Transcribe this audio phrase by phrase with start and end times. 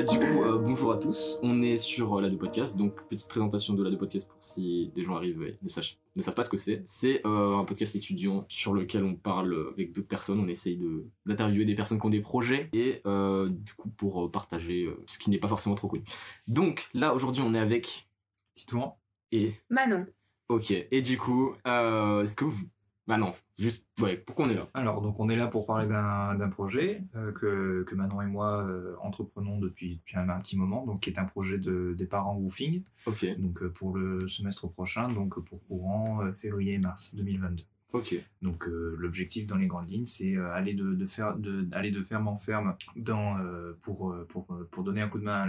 [0.00, 1.38] bah du coup, euh, bonjour à tous.
[1.42, 4.36] On est sur euh, la de podcast, donc petite présentation de la de podcast pour
[4.40, 6.82] si des gens arrivent et ne, sachent- ne savent pas ce que c'est.
[6.86, 10.40] C'est euh, un podcast étudiant sur lequel on parle avec d'autres personnes.
[10.40, 14.24] On essaye de d'interviewer des personnes qui ont des projets et euh, du coup pour
[14.24, 16.04] euh, partager euh, ce qui n'est pas forcément trop connu.
[16.48, 18.08] Donc là aujourd'hui on est avec
[18.54, 18.96] Titouan
[19.32, 20.06] et Manon.
[20.48, 22.64] ok et du coup euh, est-ce que vous
[23.10, 24.68] bah non juste ouais pourquoi on est là?
[24.72, 28.26] Alors, donc on est là pour parler d'un d'un projet euh, que, que Manon et
[28.26, 31.94] moi euh, entreprenons depuis, depuis un, un petit moment, donc qui est un projet de,
[31.96, 33.38] des parents Woofing, ok.
[33.38, 37.64] Donc euh, pour le semestre prochain, donc pour courant février-mars 2022.
[37.92, 41.66] Ok Donc euh, l'objectif dans les grandes lignes, c'est euh, aller de, de faire de
[41.72, 45.24] aller de ferme en ferme dans euh, pour, euh, pour pour donner un coup de
[45.24, 45.42] main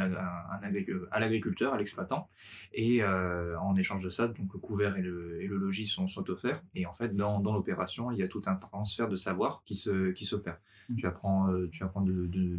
[1.11, 2.29] à l'agriculteur, à l'exploitant,
[2.73, 6.29] et en échange de ça, donc le couvert et le, et le logis sont, sont
[6.29, 6.61] offerts.
[6.75, 9.75] Et en fait, dans, dans l'opération, il y a tout un transfert de savoir qui
[9.75, 10.57] se qui s'opère.
[10.97, 12.11] Tu apprends tu apprends de,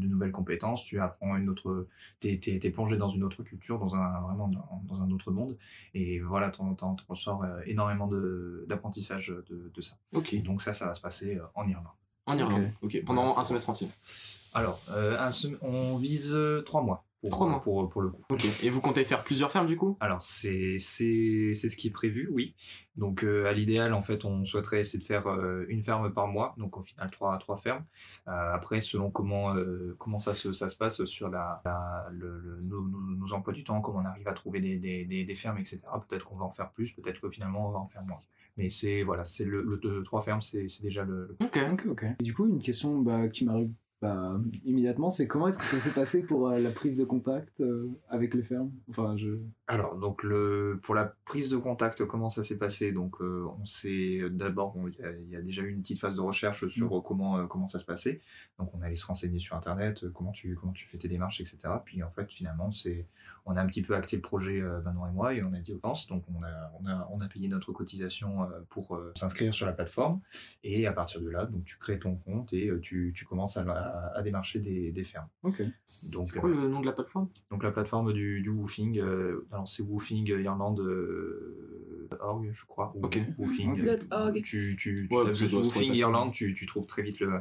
[0.06, 1.88] nouvelles compétences, tu apprends une autre,
[2.20, 5.56] t'es t'es plongé dans une autre culture, dans un vraiment dans, dans un autre monde,
[5.92, 8.08] et voilà, t'en ressors énormément
[8.66, 9.96] d'apprentissage de, de ça.
[10.44, 11.86] donc ça, ça va se passer euh, en Irlande.
[12.26, 13.88] en Irlande ok pendant un semestre entier
[14.54, 17.04] Alors, euh, un sem- on vise euh, trois mois.
[17.22, 17.60] Pour, Trois mois.
[17.60, 18.24] Pour, pour le coup.
[18.64, 19.96] et vous comptez faire plusieurs fermes du coup?
[20.00, 22.56] Alors, c'est c'est c'est ce qui est prévu, oui.
[22.96, 26.26] Donc, euh, à l'idéal, en fait, on souhaiterait essayer de faire euh, une ferme par
[26.26, 26.52] mois.
[26.58, 27.84] Donc, au final, trois, trois fermes.
[28.26, 32.40] Euh, après, selon comment, euh, comment ça, se, ça se passe sur la, la- le,
[32.40, 35.22] le- nos, nos- nos emplois du temps, comment on arrive à trouver des, des, des,
[35.24, 35.78] des fermes, etc.
[36.08, 38.18] Peut-être qu'on va en faire plus, peut-être que finalement, on va en faire moins.
[38.56, 41.58] Mais c'est voilà, c'est le, le, le trois fermes, c'est c'est déjà le, le ok
[41.72, 42.04] Ok, ok.
[42.20, 43.70] Et du coup, une question bah, qui m'arrive
[44.02, 47.60] bah, immédiatement, c'est comment est-ce que ça s'est passé pour euh, la prise de contact
[47.60, 48.72] euh, avec les fermes?
[48.90, 49.38] Enfin, je...
[49.72, 52.92] Alors, donc le, pour la prise de contact, comment ça s'est passé?
[52.92, 55.80] Donc, euh, on s'est d'abord, bon, il y, a- il y a déjà eu une
[55.80, 58.20] petite phase de recherche sur euh, comment euh, comment ça se passait.
[58.58, 61.40] Donc, on allait se renseigner sur internet, euh, comment tu comment tu fais tes démarches,
[61.40, 61.56] etc.
[61.86, 63.06] Puis en fait, finalement, c'est
[63.46, 65.74] on a un petit peu acté le projet Manon et moi et on a dit
[65.74, 66.06] pense.
[66.06, 70.20] Donc, on a on a on a payé notre cotisation pour s'inscrire sur la plateforme
[70.64, 73.62] et à partir de là, donc tu crées ton compte et tu, tu commences à,
[73.62, 75.28] à, à démarcher des, des fermes.
[75.42, 75.60] Ok.
[76.12, 77.28] Donc, c'est quoi le nom de la plateforme?
[77.50, 79.00] Donc la plateforme du, du woofing,
[79.62, 82.92] alors c'est woofing Irlande euh, org, je crois.
[82.96, 83.18] ou Ok.
[83.38, 83.84] Woofing.
[83.84, 84.42] Dot org.
[84.42, 87.40] Tu, tu, tu Ouais, tapes se woofing Irlande, tu, tu trouves très vite le,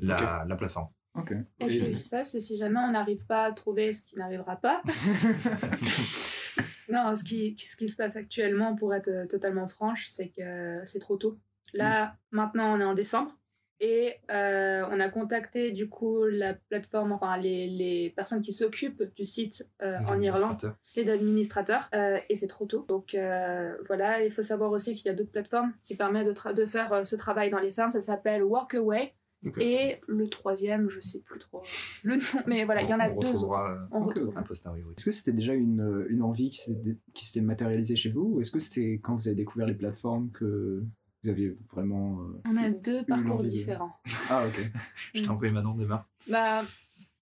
[0.00, 0.88] la, la plateforme.
[1.14, 1.34] Ok.
[1.58, 4.16] Et ce qui se passe, c'est si jamais on n'arrive pas à trouver ce qui
[4.16, 4.82] n'arrivera pas.
[6.88, 11.00] non, ce qui, ce qui se passe actuellement, pour être totalement franche, c'est que c'est
[11.00, 11.38] trop tôt.
[11.74, 13.36] Là, maintenant, on est en décembre.
[13.82, 19.02] Et euh, on a contacté du coup la plateforme, enfin les, les personnes qui s'occupent
[19.16, 22.84] du site euh, en Irlande, les administrateurs, euh, et c'est trop tôt.
[22.88, 26.66] Donc euh, voilà, il faut savoir aussi qu'il y a d'autres plateformes qui permettent de,
[26.66, 27.90] faire euh, ce travail dans les fermes.
[27.90, 29.14] Ça s'appelle Workaway.
[29.58, 31.62] Et le troisième, je sais plus trop
[32.04, 33.32] le nom, mais voilà, il y en a On deux autres.
[33.32, 34.36] retrouvera, On Ok, retrouve.
[34.36, 34.90] a posteriori.
[34.98, 38.34] Est-ce que c'était déjà une, une envie qui s'est dé- qui s'était matérialisée chez vous
[38.34, 40.84] Ou est-ce que c'était quand vous avez découvert les plateformes que
[41.22, 42.20] vous aviez vraiment...
[42.20, 43.92] euh, On a deux parcours de- différents.
[44.30, 44.60] Ah, ok.
[45.14, 46.06] Je t'en prie, Manon, démarre.
[46.28, 46.62] Bah,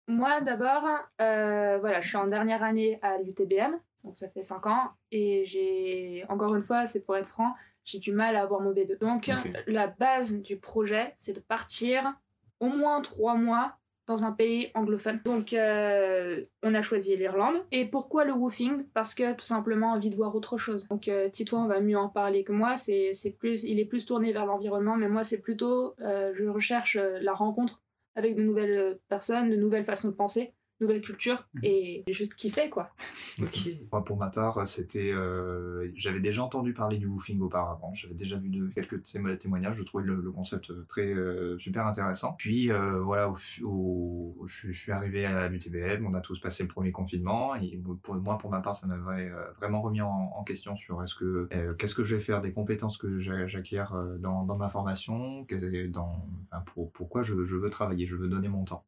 [0.07, 0.85] moi d'abord,
[1.21, 3.73] euh, voilà, je suis en dernière année à l'UTBM,
[4.05, 7.55] donc ça fait 5 ans, et j'ai, encore une fois, c'est pour être franc,
[7.85, 8.99] j'ai du mal à avoir mon B2.
[8.99, 9.31] Donc
[9.67, 12.15] la base du projet, c'est de partir
[12.61, 13.78] au moins 3 mois
[14.09, 15.21] dans un pays anglophone.
[15.25, 17.57] Donc euh, on a choisi l'Irlande.
[17.71, 18.85] Et pourquoi le woofing?
[18.95, 20.89] Parce que tout simplement envie de voir autre chose.
[20.89, 24.33] Donc euh, Titouan va mieux en parler que moi, c'est plus, il est plus tourné
[24.33, 27.83] vers l'environnement, mais moi c'est plutôt, euh, je recherche euh, la rencontre
[28.17, 32.69] avec de nouvelles personnes, de nouvelles façons de penser, nouvelles cultures, et j'ai juste kiffé
[32.71, 32.91] quoi.
[33.41, 33.69] Ok.
[33.93, 37.95] Moi, pour ma part, c'était, euh, j'avais déjà entendu parler du woofing auparavant.
[37.95, 39.77] J'avais déjà vu de quelques témo- témoignages.
[39.77, 42.33] Je trouvais le, le concept très euh, super intéressant.
[42.37, 46.05] Puis euh, voilà, au, fu- au- je, suis arrivé à l'UTBM.
[46.05, 47.55] On a tous passé le premier confinement.
[47.55, 51.01] Et pour moi, pour ma part, ça m'avait euh, vraiment remis en, en question sur
[51.05, 54.43] est-ce que euh, qu'est-ce que je vais faire des compétences que j'a- j'acquiers euh, dans,
[54.43, 55.47] dans ma formation,
[55.91, 58.85] dans, enfin, pour, pourquoi je, je veux travailler, je veux donner mon temps.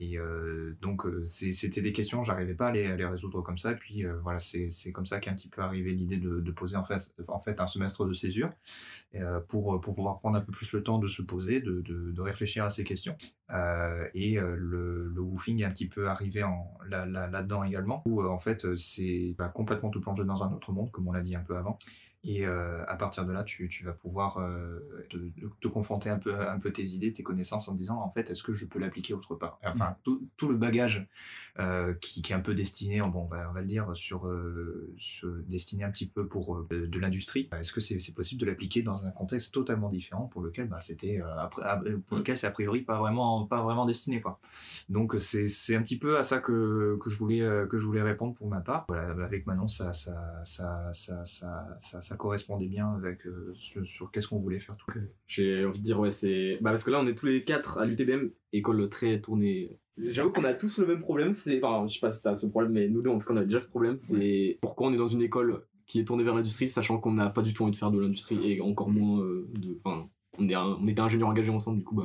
[0.00, 3.74] Et euh, donc, euh, c'était des questions, j'arrivais pas à les, résoudre comme ça.
[3.74, 6.84] Puis, euh, voilà, c'est comme ça qu'est un petit peu arrivé l'idée de, poser en
[6.84, 8.50] fait, un semestre de césure
[9.48, 12.82] pour, pouvoir prendre un peu plus le temps de se poser, de, réfléchir à ces
[12.82, 13.16] questions.
[14.14, 16.42] Et le, le woofing est un petit peu arrivé
[16.88, 21.06] là-dedans également, où en fait, c'est bah, complètement tout plongé dans un autre monde, comme
[21.06, 21.78] on l'a dit un peu avant.
[22.26, 24.80] Et euh, à partir de là, tu, tu vas pouvoir euh,
[25.10, 25.18] te,
[25.60, 28.42] te confronter un peu, un peu tes idées, tes connaissances en disant en fait, est-ce
[28.42, 29.58] que je peux l'appliquer autre part?
[29.62, 31.06] Enfin, tout, tout le bagage
[31.58, 34.26] euh, qui, qui est un peu destiné, bon, on va, on va le dire, sur,
[35.46, 37.50] destiné un petit peu pour de, l'industrie.
[37.52, 41.20] Est-ce que c'est possible de l'appliquer dans un contexte totalement différent pour lequel bah, c'était
[41.22, 41.50] ah,
[42.06, 44.40] pour lequel c'est a priori pas vraiment pas vraiment destiné quoi.
[44.88, 48.34] Donc c'est un petit peu à ça que, que je voulais que je voulais répondre
[48.34, 48.86] pour ma part.
[48.88, 53.84] Voilà, avec Manon ça ça ça ça ça ça, ça correspondait bien avec euh, sur,
[53.86, 54.86] sur qu'est-ce qu'on voulait faire tout.
[55.26, 56.58] J'ai envie de dire, ouais, c'est.
[56.60, 59.78] Bah, parce que là, on est tous les quatre à l'UTBM, école très tournée.
[59.96, 61.62] J'avoue qu'on a tous le même problème, c'est.
[61.62, 63.36] Enfin, je sais pas si t'as ce problème, mais nous deux, en tout cas, on
[63.38, 66.34] a déjà ce problème, c'est pourquoi on est dans une école qui est tournée vers
[66.34, 69.20] l'industrie, sachant qu'on n'a pas du tout envie de faire de l'industrie et encore moins
[69.22, 69.78] euh, de.
[69.84, 70.08] Enfin,
[70.38, 72.04] on, est un- on était ingénieurs engagés ensemble, du coup, bah.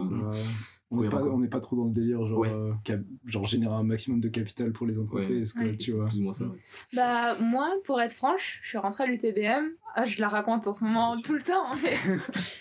[0.91, 1.33] On n'est pas, encore.
[1.36, 2.50] on n'est pas trop dans le délire, genre, Ouais.
[2.51, 5.77] euh, cap- genre générer un maximum de capital pour les entreprises, quoi, Ouais.
[5.77, 6.07] tu c'est vois.
[6.07, 6.57] plus ou moins ça, ouais.
[6.94, 9.65] Bah, moi, pour être franche, je suis rentrée à l'UTBM.
[9.95, 11.94] Ah, je la raconte en ce moment tout le temps, mais.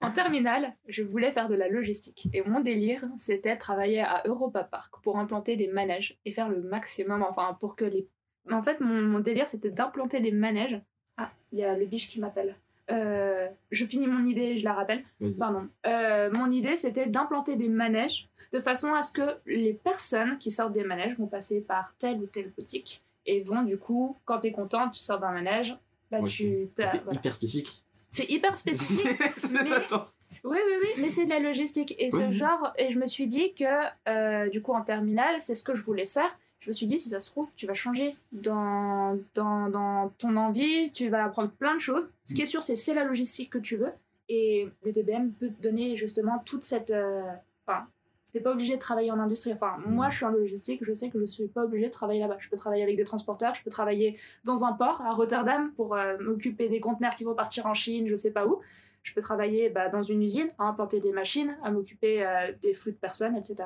[0.00, 2.28] en terminale, je voulais faire de la logistique.
[2.32, 6.62] Et mon délire, c'était travailler à Europa Park pour implanter des manèges et faire le
[6.62, 8.06] maximum, enfin, pour que les.
[8.50, 10.80] En fait, mon, mon délire, c'était d'implanter les manèges.
[11.16, 12.56] Ah, il y a le biche qui m'appelle.
[12.90, 15.02] Euh, je finis mon idée, je la rappelle.
[15.38, 15.68] Pardon.
[15.86, 20.50] Euh, mon idée, c'était d'implanter des manèges de façon à ce que les personnes qui
[20.50, 24.38] sortent des manèges vont passer par telle ou telle boutique et vont du coup, quand
[24.38, 25.76] t'es content, tu sors d'un manège,
[26.10, 26.68] bah Ouais, tu.
[26.76, 27.18] C'est voilà.
[27.18, 27.84] hyper spécifique.
[28.08, 29.08] C'est hyper spécifique.
[29.50, 30.06] mais- Attends.
[30.44, 31.94] Oui, oui, oui, mais c'est de la logistique.
[31.98, 33.64] Et ce genre, et je me suis dit que,
[34.08, 36.38] euh, du coup, en terminale, c'est ce que je voulais faire.
[36.60, 40.36] Je me suis dit, si ça se trouve, tu vas changer dans, dans, dans ton
[40.36, 42.08] envie, tu vas apprendre plein de choses.
[42.24, 43.92] Ce qui est sûr, c'est c'est la logistique que tu veux.
[44.28, 46.90] Et le TBM peut te donner justement toute cette.
[46.90, 47.22] euh,
[47.68, 47.86] Enfin,
[48.32, 49.52] t'es pas obligé de travailler en industrie.
[49.52, 52.20] Enfin, moi, je suis en logistique, je sais que je suis pas obligé de travailler
[52.20, 52.36] là-bas.
[52.38, 55.94] Je peux travailler avec des transporteurs, je peux travailler dans un port à Rotterdam pour
[55.94, 58.60] euh, m'occuper des conteneurs qui vont partir en Chine, je sais pas où.
[59.06, 62.74] Je peux travailler bah, dans une usine, à implanter des machines, à m'occuper euh, des
[62.74, 63.56] flux de personnes, etc.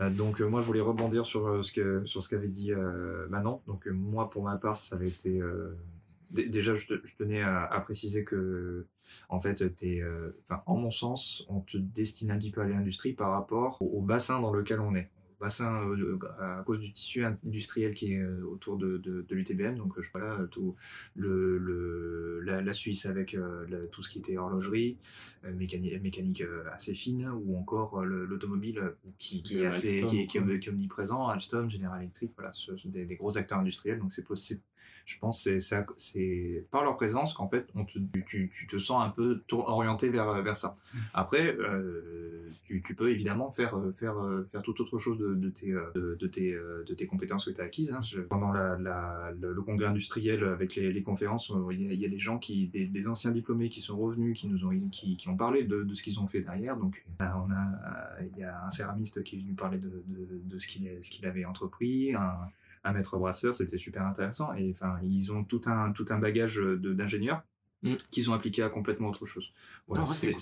[0.00, 2.70] Euh, donc euh, moi je voulais rebondir sur ce ce qu'avait dit
[3.28, 3.60] Manon.
[3.66, 5.40] Donc moi pour ma part ça avait été
[6.30, 8.86] dé- déjà je, te- je tenais à, préciser que
[9.28, 9.60] en fait
[10.66, 14.40] en mon sens on te destine un petit peu à l'industrie par rapport au bassin
[14.40, 15.10] dans lequel on est.
[15.40, 19.76] Bassin euh, à cause du tissu industriel qui est euh, autour de, de, de l'UTBM
[19.76, 20.74] donc euh, je voilà tout
[21.14, 24.96] le, le la, la Suisse avec euh, la- tout ce qui était horlogerie
[25.44, 29.64] euh, mécanique, mécanique euh, assez fine ou encore euh, le- l'automobile euh, qui, qui, est
[29.66, 30.58] Euh, assez, Alstom, qui, est, qui est- quoi.
[30.58, 34.12] qui est omniprésent, Alstom, General Electric, voilà, ce sont des, des gros acteurs industriels, donc
[34.12, 34.60] c'est possible.
[35.06, 39.10] Je pense que c'est- par leur présence qu'en fait on te, tu, te sens un
[39.10, 40.76] peu orienté vers, vers ça.
[41.14, 45.72] Après, euh, tu, peux évidemment faire, euh, faire, euh, faire toute autre chose de, tes,
[45.72, 47.92] de, tes, de tes compétences que tu as acquises.
[47.92, 48.00] hein.
[48.28, 53.30] Pendant le, congrès industriel avec les, conférences, il y, a, des gens, qui, des, anciens
[53.30, 56.18] diplômés qui sont revenus, qui nous ont, qui, qui ont parlé de, de ce qu'ils
[56.18, 56.76] ont fait derrière.
[56.76, 60.66] Donc on a, il y a un céramiste qui est venu parler de, de, ce
[60.66, 62.14] qu'il ce qu'il avait entrepris,
[62.86, 64.52] un maître brasseur, c'était super intéressant.
[64.54, 67.42] Et enfin, ils ont tout un, tout un bagage de- d'ingénieurs
[67.82, 67.96] Mm.
[68.10, 69.52] qu'ils ont appliqué à complètement autre chose.
[69.86, 70.34] Voilà, Ah c'était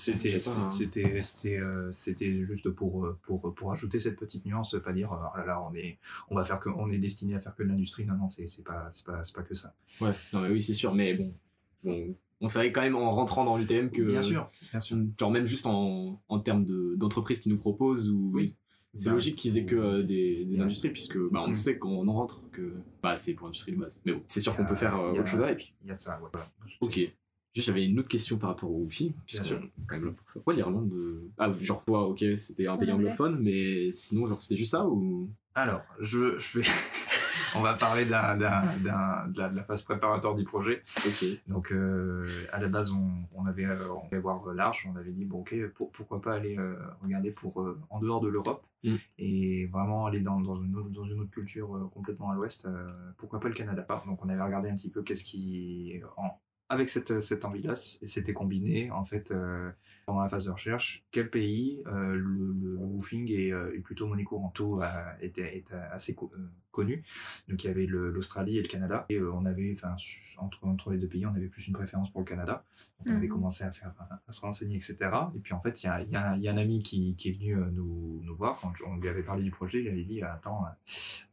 [0.46, 1.61] hein.
[1.61, 5.38] euh, c'était juste pour euh, pour pour ajouter cette petite nuance, pas dire euh, oh
[5.38, 5.99] là là on est
[6.31, 8.06] on va faire que on est destiné à faire que de l'industrie.
[8.06, 9.75] Non non c'est c'est pas c'est pas c'est pas que ça.
[10.00, 11.35] Ouais, non, mais oui, c'est sûr, mais bon.
[11.82, 14.02] bon on savait quand même en rentrant dans l'UTM que.
[14.02, 14.96] bien sûr bien sûr.
[15.19, 18.31] Genre, même juste en, en termes de- d'entreprise qui nous proposent, ou.
[18.32, 18.55] Oui.
[18.96, 21.91] C'est Bah, logique qu'ils aient que euh, des, des industries, puisque bah, on sait quand
[21.91, 24.00] on en rentre que bah, c'est pour l'industrie de base.
[24.05, 25.75] Mais bon, c'est sûr qu'on peut faire euh, autre chose avec.
[25.82, 26.49] Il y a de ça ouais, voilà.
[26.81, 27.00] Ok.
[27.55, 29.56] Juste, j'avais une autre question par rapport au sûr.
[29.56, 30.34] est quand même là pour ça.
[30.41, 31.31] Pourquoi l'Irlande de...
[31.39, 35.29] Ah, genre, toi, ok, c'était un pays anglophone, mais sinon, genre, c'était juste ça ou?
[35.55, 36.67] Alors, je, je vais.
[37.56, 40.82] On va parler d'un, d'un, d'un- de, la, de la phase préparatoire du projet.
[41.46, 44.89] Donc, euh, à la base, on, on avait, euh, on avait voir large.
[44.93, 48.20] On avait dit, bon, ok, pour- pourquoi pas aller euh, regarder pour, euh, en dehors
[48.20, 48.96] de l'Europe Mm.
[49.19, 52.69] et vraiment aller dans, dans, une autre, dans une autre culture complètement à l'ouest.
[53.17, 56.03] pourquoi pas le Canada Donc, on avait regardé un petit peu qu'est-ce qui.
[56.19, 56.39] En,
[56.74, 59.70] avec cette, cette envie-là, et c'était combiné, en fait, euh,
[60.06, 64.06] pendant la phase de recherche, quel pays euh, le, le, woofing est, euh, est plutôt
[64.82, 66.38] euh, était, est assez co- euh,
[66.70, 67.04] connu.
[67.48, 69.06] Donc il y avait l'Australie et le Canada.
[69.08, 69.96] Et euh, on avait, enfin,
[70.38, 72.64] entre, entre les deux pays, on avait plus une préférence pour le Canada.
[72.98, 73.32] Donc on avait Mhm.
[73.32, 73.94] commencé à, faire,
[74.26, 74.96] à, se renseigner, etc.
[75.34, 77.31] Et puis en fait, il y a, y a y a un ami qui, qui
[77.31, 78.58] est venu euh, nous, nous voir.
[78.60, 80.69] Quand on lui avait parlé du projet, il avait dit Attends, euh,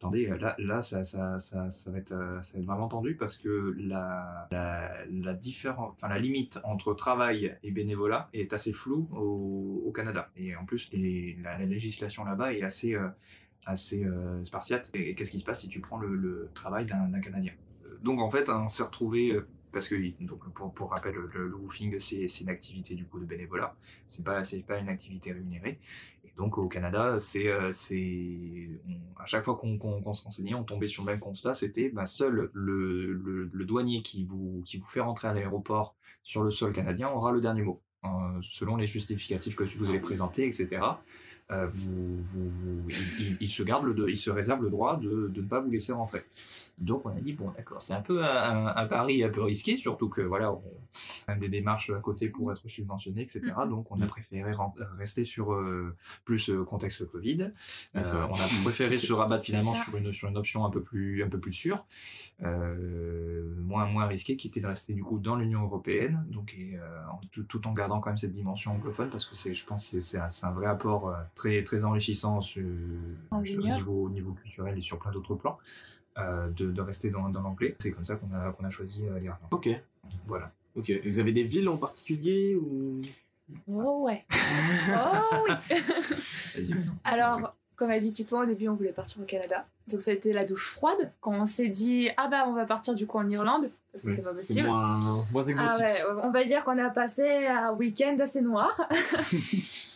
[0.01, 3.37] attendez, là, là ça, ça, ça, va être, euh, ça va être vraiment tendu parce
[3.37, 5.37] que la, la, la,
[5.69, 10.31] enfin, la limite entre travail et bénévolat est assez floue au, Canada.
[10.37, 13.09] Et en plus, la, la législation là-bas est assez, euh,
[13.65, 14.89] assez euh, spartiate.
[14.93, 17.53] Et qu'est-ce qui se passe si tu prends le, travail d'un Canadien?
[17.85, 19.37] Euh, Donc en fait, on s'est retrouvé
[19.71, 23.75] parce que donc pour, rappel, le, le woofing c'est une activité du coup de bénévolat,
[24.07, 25.79] c'est pas pas une activité rémunérée.
[26.37, 27.71] Donc au Canada, c'est euh,
[29.19, 32.49] à chaque fois qu'on se renseignait, on tombait sur le même constat, c'était bah, seul
[32.53, 37.41] le, douanier qui vous qui fait rentrer à l'aéroport sur le sol canadien aura le
[37.41, 38.07] dernier mot, euh,
[38.41, 40.81] selon les justificatifs que vous allez présenter, etc.
[43.41, 43.85] il, se garde
[44.15, 46.23] se réserve le droit de ne pas vous laisser rentrer.
[46.79, 48.27] Donc on a dit bon d'accord, c'est un peu un,
[48.67, 50.61] un- un pari un peu risqué, surtout que voilà, on
[51.27, 53.41] a des démarches à côté pour être subventionné, etc.
[53.63, 53.69] Mhm.
[53.69, 54.07] Donc on a Mhm.
[54.09, 54.51] préféré
[54.97, 57.51] rester sur euh, plus euh, contexte Covid.
[57.95, 61.23] Euh, on a préféré se rabattre finalement sur une sur une option un peu plus
[61.23, 61.85] un peu plus sûre,
[62.43, 66.77] euh, moins moins risquée, qui était de rester du coup dans l'Union européenne, donc et,
[66.77, 69.65] euh, en- tout, tout en gardant quand même cette dimension anglophone parce que c'est je
[69.65, 72.63] pense que c'est c'est un, vrai apport très très enrichissant sur,
[73.31, 75.57] En sur- au niveau au niveau culturel et sur plein d'autres plans.
[76.17, 77.75] Euh, de, de rester dans, dans l'anglais.
[77.79, 79.39] C'est comme ça qu'on a, qu'on a choisi euh, l'Irlande.
[79.51, 79.69] Ok.
[80.27, 80.51] Voilà.
[80.75, 80.89] Ok.
[80.89, 83.01] Et Vous avez des villes en particulier ou?
[83.71, 84.25] Oh ouais.
[84.31, 85.75] oh oui.
[86.55, 86.93] Vas-y maintenant.
[87.03, 89.65] Alors, comme a dit Titon, au début, on voulait partir au Canada.
[89.89, 91.11] Donc, ça a été la douche froide.
[91.19, 94.11] Quand on s'est dit, ah bah, on va partir du coup en Irlande, parce que
[94.11, 94.67] c'est pas C'est possible.
[94.67, 95.81] moins, moins Ah exotique.
[95.85, 98.87] ouais, on va dire qu'on a passé un week-end assez noir.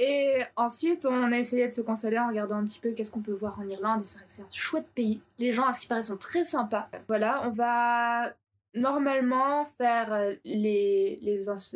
[0.00, 3.20] et ensuite, on a essayé de se consoler en regardant un petit peu qu'est-ce qu'on
[3.20, 4.00] peut voir en Irlande.
[4.02, 5.20] Et c'est vrai que c'est un chouette pays.
[5.38, 6.88] Les gens, à ce qui paraît, sont très sympas.
[7.08, 8.32] Voilà, on va
[8.74, 11.18] normalement faire euh, les,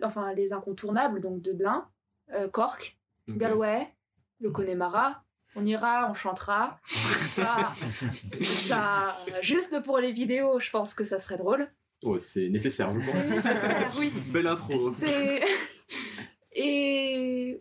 [0.05, 1.87] enfin, les incontournables, donc Dublin,
[2.33, 2.97] euh, Cork.
[3.29, 3.89] Galway,
[4.41, 5.23] le Connemara.
[5.55, 6.79] On ira, on chantera.
[6.87, 7.73] Ça,
[8.43, 11.71] ça, juste pour les vidéos, je pense que ça serait drôle.
[12.05, 13.31] Oh, c'est nécessaire, je C'est pense.
[13.31, 14.13] nécessaire, oui.
[14.33, 14.93] Belle intro.
[14.95, 15.43] C'est.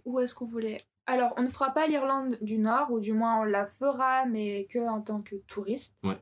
[0.05, 3.39] Où est-ce qu'on voulait Alors, on ne fera pas l'Irlande du Nord, ou du moins
[3.41, 5.97] on la fera, mais que en tant que touriste.
[6.03, 6.17] Ouais.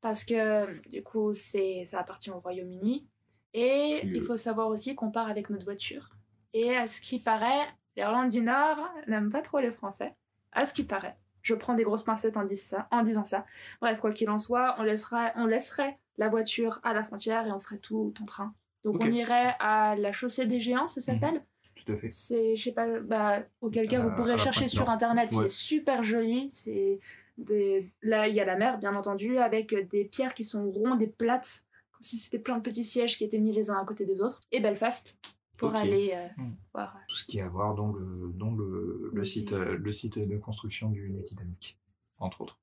[0.00, 3.08] Parce que du coup, c'est ça appartient au Royaume-Uni.
[3.52, 6.10] Et Le- il faut savoir aussi qu'on part avec notre voiture.
[6.52, 7.66] Et à ce qui paraît,
[7.96, 10.14] l'Irlande du Nord n'aime pas trop les Français.
[10.52, 11.16] À ce qui paraît.
[11.42, 13.44] Je prends des grosses pincettes en, dis ça- en disant ça.
[13.80, 17.52] Bref, quoi qu'il en soit, on, laissera, on laisserait la voiture à la frontière et
[17.52, 18.54] on ferait tout en train.
[18.84, 22.10] Donc on irait à la chaussée des géants, ça s'appelle Tout à fait.
[22.12, 25.48] C'est, je sais pas, bah, auquel cas Euh, vous à pourrez chercher sur internet, Ouais.
[25.48, 26.48] c'est super joli.
[26.52, 27.00] C'est
[27.38, 27.92] des...
[28.02, 31.08] Là, il y a la mer, bien entendu, avec des pierres qui sont rondes et
[31.08, 34.04] plates, comme si c'était plein de petits sièges qui étaient mis les uns à côté
[34.06, 34.38] des autres.
[34.52, 35.18] Et Belfast,
[35.56, 36.52] pour aller euh, Mm.
[36.72, 36.96] voir.
[37.08, 40.36] Tout ce qui est à voir dans le, dans le, site, euh, le site de
[40.38, 41.78] construction du, du Titanic,
[42.18, 42.58] entre autres.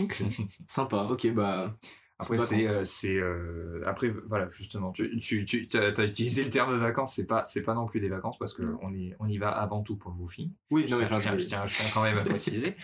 [0.00, 0.22] Ok.
[0.68, 1.08] Sympa.
[1.10, 1.76] Ok, bah.
[2.20, 6.78] Après, c'est, euh, c'est, euh, après, voilà, justement, tu, tu, tu as, utilisé le terme
[6.78, 9.36] vacances, c'est pas, c'est pas non plus des vacances parce que on y, on y
[9.36, 10.50] va avant tout pour le woofing.
[10.70, 12.76] Oui, Je non, mais tiens, je, tiens, je, tiens, je tiens quand même à préciser.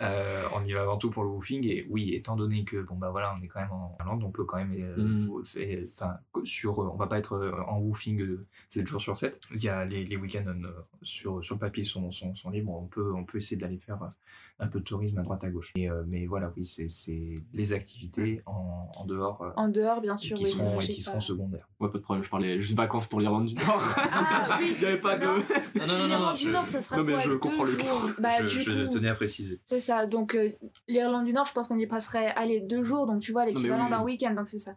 [0.00, 2.96] Euh, on y va avant tout pour le woofing et oui, étant donné que bon
[2.96, 5.42] bah voilà, on est quand même en Irlande, on peut quand même euh, Mm.
[5.92, 9.40] enfin sur, on va pas être euh, en woofing euh, 7 jours sur 7.
[9.54, 10.68] Il y a les, les week-ends euh,
[11.02, 14.02] sur sur le papier sont, sont, sont libres, on peut on peut essayer d'aller faire
[14.02, 14.08] euh,
[14.60, 15.72] un peu de tourisme à droite à gauche.
[15.76, 20.00] Et, euh, mais voilà, oui, c'est c'est les activités en, en dehors euh, En dehors,
[20.00, 21.68] bien sûr, qui oui, seront et qui secondaires.
[21.80, 23.94] Ouais, pas de problème, je parlais juste vacances pour l'Irlande du Nord.
[23.96, 25.26] Ah oui, Il n'y avait pas de.
[25.26, 25.34] Non.
[25.74, 28.10] Non, L'Irlande du Nord, ça sera Non, mais quoi je comprends le jours?
[28.18, 29.60] Bah, je, je coup, tenais à préciser.
[29.64, 30.52] C'est ça, donc euh,
[30.86, 33.84] l'Irlande du Nord, je pense qu'on y passerait, allez, deux jours, donc tu vois, l'équivalent
[33.84, 34.12] oui, d'un oui.
[34.12, 34.72] week-end, donc c'est ça.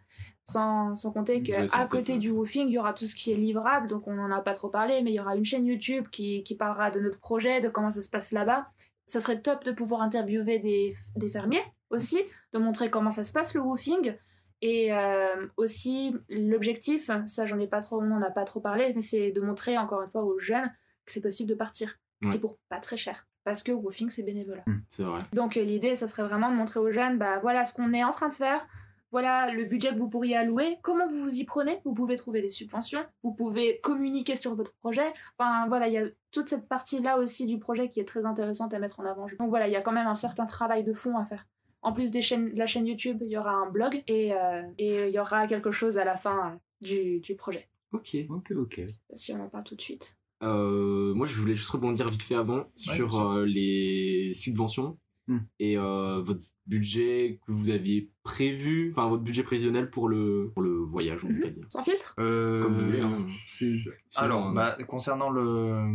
[0.46, 3.88] Sans, sans compter qu'à côté du woofing, il y aura tout ce qui est livrable,
[3.88, 6.44] donc on n'en a pas trop parlé, mais il y aura une chaîne YouTube qui,
[6.44, 8.68] qui parlera de notre projet, de comment ça se passe là-bas.
[9.06, 12.20] Ça serait top de pouvoir interviewer des, des fermiers aussi,
[12.54, 14.16] de montrer comment ça se passe le woofing.
[14.62, 18.94] Et euh, aussi, l'objectif, ça j'en ai pas trop, on n'en a pas trop parlé,
[18.96, 20.72] mais c'est de montrer encore une fois aux jeunes
[21.06, 21.98] que c'est possible de partir.
[22.22, 22.36] Ouais.
[22.36, 23.28] Et pour pas très cher.
[23.44, 24.64] Parce que woofing, c'est bénévolat.
[24.88, 25.24] C'est vrai.
[25.34, 28.04] Donc euh, l'idée, ça serait vraiment de montrer aux jeunes, bah voilà ce qu'on est
[28.04, 28.68] en train de faire,
[29.12, 32.42] voilà le budget que vous pourriez allouer, comment vous vous y prenez, vous pouvez trouver
[32.42, 36.68] des subventions, vous pouvez communiquer sur votre projet, enfin voilà, il y a toute cette
[36.68, 39.26] partie-là aussi du projet qui est très intéressante à mettre en avant.
[39.40, 41.48] Donc voilà, il y a quand même un certain travail de fond à faire.
[41.82, 44.62] En plus des chaînes, de la chaîne YouTube, il y aura un blog et euh,
[44.78, 47.68] et il y aura quelque chose à la fin euh, du, du projet.
[47.92, 48.16] Ok.
[48.30, 48.82] Ok, ok.
[49.16, 50.18] Si on en parle tout de suite.
[50.44, 54.98] Euh, moi, je voulais juste rebondir vite fait avant sur euh, les subventions
[55.28, 55.38] Hmm.
[55.60, 60.62] et euh, votre budget que vous aviez prévu, enfin votre budget prévisionnel pour le, pour
[60.62, 61.42] le voyage, on Mhm.
[61.42, 61.66] va dire.
[61.70, 62.14] Sans filtre?
[62.20, 63.18] Euh, Comme vous voulez, hein.
[63.48, 63.92] C'est- Sinon,
[64.26, 65.86] Alors, bah, concernant le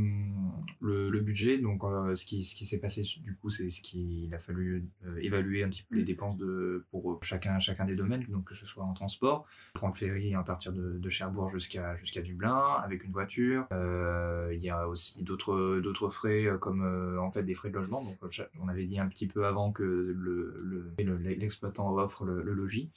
[0.81, 3.81] le, le budget, donc euh, ce qui, ce qui s'est passé du coup, c'est ce
[3.81, 6.07] qu'il a fallu euh, évaluer un petit peu les Mm.
[6.07, 9.95] dépenses de, pour euh, chacun, chacun des domaines, donc que ce soit en transport, prendre
[9.95, 13.67] le ferry à partir de, de Cherbourg jusqu'à jusqu'à Dublin avec une voiture.
[13.73, 17.75] Euh, Il y a aussi d'autres d'autres frais comme euh, en fait des frais de
[17.77, 18.03] logement.
[18.05, 18.19] Donc
[18.61, 22.53] on avait dit un petit peu avant que le le- le- l'exploitant offre le, le
[22.55, 22.91] logis.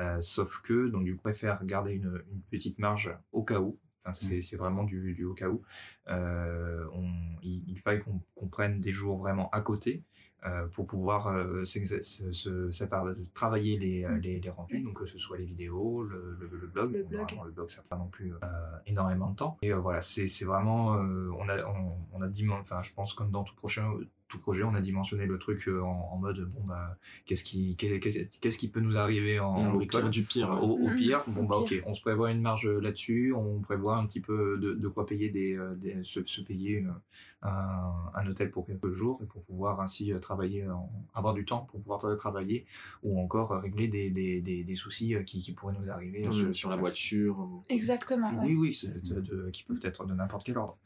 [0.00, 3.78] Euh, sauf que donc du coup préfère garder une, une petite marge au cas où.
[4.04, 5.60] Enfin, c'est vraiment du, du au cas où.
[6.08, 10.02] Euh, on- il, il faille qu'on prenne des jours vraiment à côté
[10.46, 15.44] euh, pour pouvoir euh, se- travailler les, les, les rendus, donc que ce soit les
[15.44, 16.92] vidéos, le, le, le blog.
[16.92, 17.12] Le blog.
[17.18, 18.32] normalement, le blog, ça prend non plus
[18.86, 19.58] énormément de temps.
[19.62, 23.44] Et voilà, c'est vraiment, on a, on, on a dimen- enfin, je pense comme dans
[23.44, 23.92] tout prochain,
[24.30, 26.96] tout projet, on a dimensionné le truc euh, en, en mode, bon bah,
[27.26, 30.50] qu'est-ce qui, qu'est-ce qu'est-ce qui peut nous arriver en, en Au bricole pire du pire.
[30.50, 30.94] au, au Mhm.
[30.96, 31.80] pire, bon bah pire.
[31.82, 35.04] ok, on se prévoit une marge là-dessus, on prévoit un petit peu de, de quoi
[35.04, 36.90] payer des, euh, des- se, se payer euh,
[37.42, 41.44] un, un hôtel pour quelques jours et pour pouvoir ainsi euh, travailler, en- avoir du
[41.44, 42.66] temps pour pouvoir tra- travailler
[43.02, 46.22] ou encore euh, régler des, des, des, des soucis euh, qui, qui pourraient nous arriver
[46.24, 47.48] Sur, euh, le- sur la voiture.
[47.68, 48.30] Exactement.
[48.30, 48.46] ouais.
[48.46, 50.78] Oui, oui, c'est de- de- qui peuvent être de n'importe quel ordre.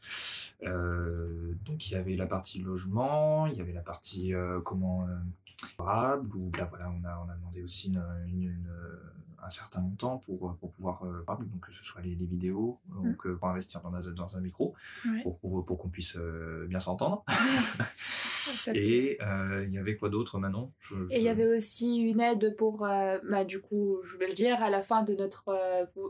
[0.65, 5.07] Euh, donc il y avait la partie logement, il y avait la partie euh, comment
[5.07, 5.15] euh,
[5.77, 8.69] durable, où là voilà, on a, on a demandé aussi une, une- une,
[9.43, 13.27] un certain montant pour, pour pouvoir, euh, donc que ce soit les, les vidéos, donc
[13.27, 14.73] euh, pour investir dans un, dans un micro,
[15.05, 15.21] Ouais.
[15.21, 17.23] pour, pour, pour qu'on puisse euh, bien s'entendre.
[18.75, 19.17] Et
[19.63, 20.71] il y avait quoi d'autre, Manon?
[20.79, 24.33] Je- Et il y avait aussi une aide pour, bah, du coup, je vais le
[24.33, 25.45] dire, à la fin de notre,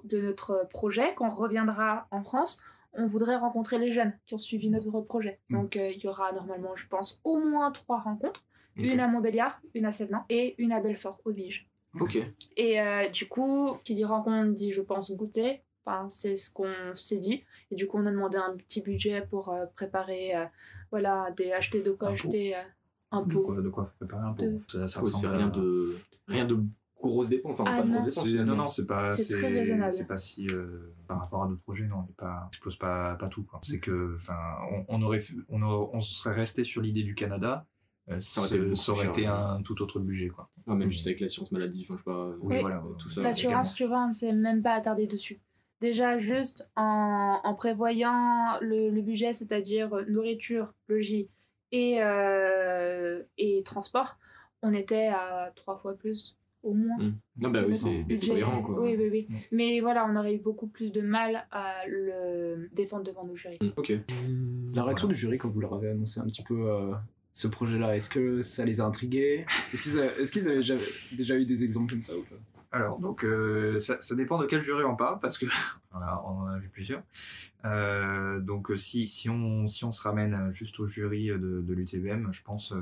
[0.05, 2.61] de notre projet, quand on reviendra en France,
[2.97, 5.39] on voudrait rencontrer les jeunes qui ont suivi notre projet.
[5.49, 5.55] Mm.
[5.61, 8.43] Donc euh, il y aura normalement, je pense, au moins trois rencontres.
[8.77, 11.65] Une à Montbéliard, une à Sévenant et une à Belfort, au Bige.
[11.97, 12.17] Ok.
[12.57, 15.61] Et euh, du coup, qui dit rencontre dit, je pense, goûter.
[15.85, 17.43] Enfin, c'est ce qu'on s'est dit.
[17.71, 20.43] Et du coup, on a demandé un petit budget pour euh, préparer, euh,
[20.91, 22.15] voilà, des, acheter de quoi Un pot.
[22.15, 22.59] acheter euh,
[23.11, 23.41] un de pot.
[23.43, 24.43] quoi, de quoi préparer un pot.
[24.45, 25.97] De- Ça, ça ressemble rien à- de
[26.27, 26.59] rien de
[27.07, 27.51] grosses dépenses.
[27.59, 27.93] Enfin, Ah pas de non.
[27.95, 28.29] grosses dépenses.
[28.29, 29.09] C'est- non, non, c'est pas.
[29.11, 29.93] C'est très raisonnable.
[29.93, 30.47] C'est pas si.
[30.49, 32.41] euh, par rapport à d'autres projets, non, on n'est pas.
[32.45, 33.45] on explose pas, pas tout.
[33.61, 34.15] C'est que.
[34.15, 34.37] Enfin,
[34.71, 35.23] on, on aurait.
[35.49, 37.65] On, aurait- on serait resté sur l'idée du Canada.
[38.09, 40.49] euh, Ça aurait ce- été ça aurait été un tout autre budget, quoi.
[40.67, 42.27] Ouais, même juste avec l'assurance maladie, enfin, je sais pas.
[42.41, 42.61] Oui, Oui.
[42.61, 42.83] voilà.
[42.99, 43.21] tout ça.
[43.23, 45.39] L'assurance, tu vois, on ne s'est même pas attardé dessus.
[45.81, 51.29] Déjà, juste en, en prévoyant le, le budget, c'est-à-dire euh, nourriture, logis
[51.71, 54.17] et, euh, et transport,
[54.61, 56.97] on était à trois fois plus, au moins.
[56.97, 57.13] Hmm.
[57.37, 58.81] Non, bah oui, c'est cohérent, quoi.
[58.81, 59.27] Oui, oui, oui.
[59.29, 59.35] Mm.
[59.51, 63.57] Mais voilà, on aurait eu beaucoup plus de mal à le défendre devant nos jurys.
[63.61, 63.93] Hmm, Ok.
[64.73, 66.91] La réaction du jury quand vous leur avez annoncé un petit peu euh,
[67.33, 69.45] ce projet-là, est-ce que ça les a intrigués?
[69.73, 70.75] Est-ce qu'ils avaient déjà,
[71.15, 72.35] déjà eu des exemples comme ça ou pas?
[72.71, 75.45] Alors, donc, euh, ça, ça dépend de quel jury on parle, parce que
[75.93, 77.03] on, a, on en a vu plusieurs.
[77.63, 82.31] Euh, donc, si, si, on, si on se ramène juste au jury de, de l'UTBM,
[82.33, 82.81] je pense, euh,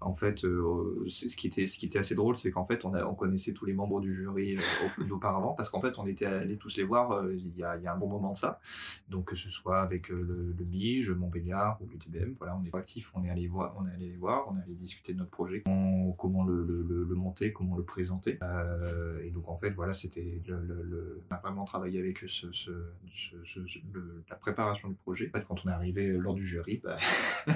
[0.00, 3.52] en fait, euh, ce, qui était, assez drôle, c'est qu'en fait, on, a, on connaissait
[3.52, 4.60] tous les membres du jury euh,
[5.08, 7.72] au- auparavant, parce qu'en fait, on était allés tous les voir euh, il y, a,
[7.72, 8.60] un bon moment de ça.
[9.08, 12.74] Donc, que ce soit avec euh, le, le Bige, Montbéliard ou l'UTBM, voilà, on est
[12.74, 15.18] actifs, on est allé voir, on est allé les voir, on est allé discuter de
[15.18, 15.62] notre projet,
[16.18, 18.38] comment, le, le, monter, comment le présenter.
[19.22, 22.28] Et donc en fait voilà c'était le, le, le- on a vraiment travaillé avec eux
[22.28, 22.70] ce, ce,
[23.10, 25.30] ce, ce- ce- le- la préparation du projet.
[25.32, 26.98] En fait, quand on est arrivé lors du jury, bah,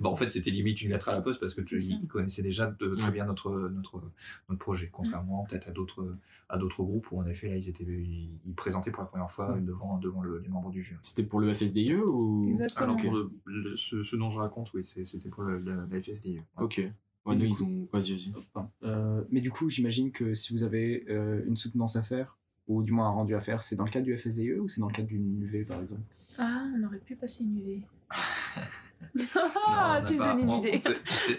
[0.00, 1.62] bah, en fait c'était limite une lettre à la poste parce que
[2.02, 4.02] ils connaissaient déjà de, très bien notre notre
[4.48, 6.14] notre projet, contrairement peut-être à d'autres
[6.48, 9.30] à d'autres groupes où en effet là ils étaient ils, ils présentaient pour la première
[9.30, 10.98] fois devant devant le- les membres du jury.
[11.02, 12.44] C'était pour le FSDIE ou?
[12.48, 12.92] Exactement.
[12.92, 15.58] Alors pour le, le- ce, ce dont je raconte, oui, c'était pour le,
[16.00, 16.36] FSDIE.
[16.38, 16.42] Ouais.
[16.64, 16.82] Ok.
[17.26, 17.88] Ouais, nous, ils coup- ont.
[17.92, 18.32] Vas-y, vas-y.
[18.54, 22.36] Enfin, euh, mais du coup, j'imagine que si vous avez euh, une soutenance à faire,
[22.68, 24.80] ou du moins un rendu à faire, c'est dans le cadre du FSDE ou c'est
[24.80, 26.00] dans le cadre d'une UV par exemple?
[26.38, 27.82] Ah, on aurait pu passer une UV.
[29.14, 29.24] Non,
[29.66, 30.72] ah, on tu me donnes une on- idée.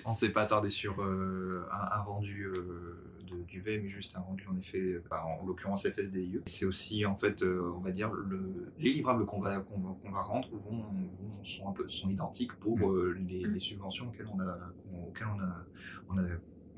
[0.06, 2.95] on s'est- pas attardé sur euh, un, un rendu euh,
[3.48, 6.42] du V, mais juste un rendu en effet, euh, bah, en l'occurrence FSDIE.
[6.46, 9.96] C'est aussi en fait, euh, on va dire, le, les livrables qu'on va, qu'on va,
[10.02, 13.52] qu'on va rendre vont, vont- sont, un peu, sont identiques pour euh, les, Mm.
[13.54, 14.58] les subventions auxquelles on a,
[15.08, 15.66] auxquelles on a,
[16.10, 16.24] on a,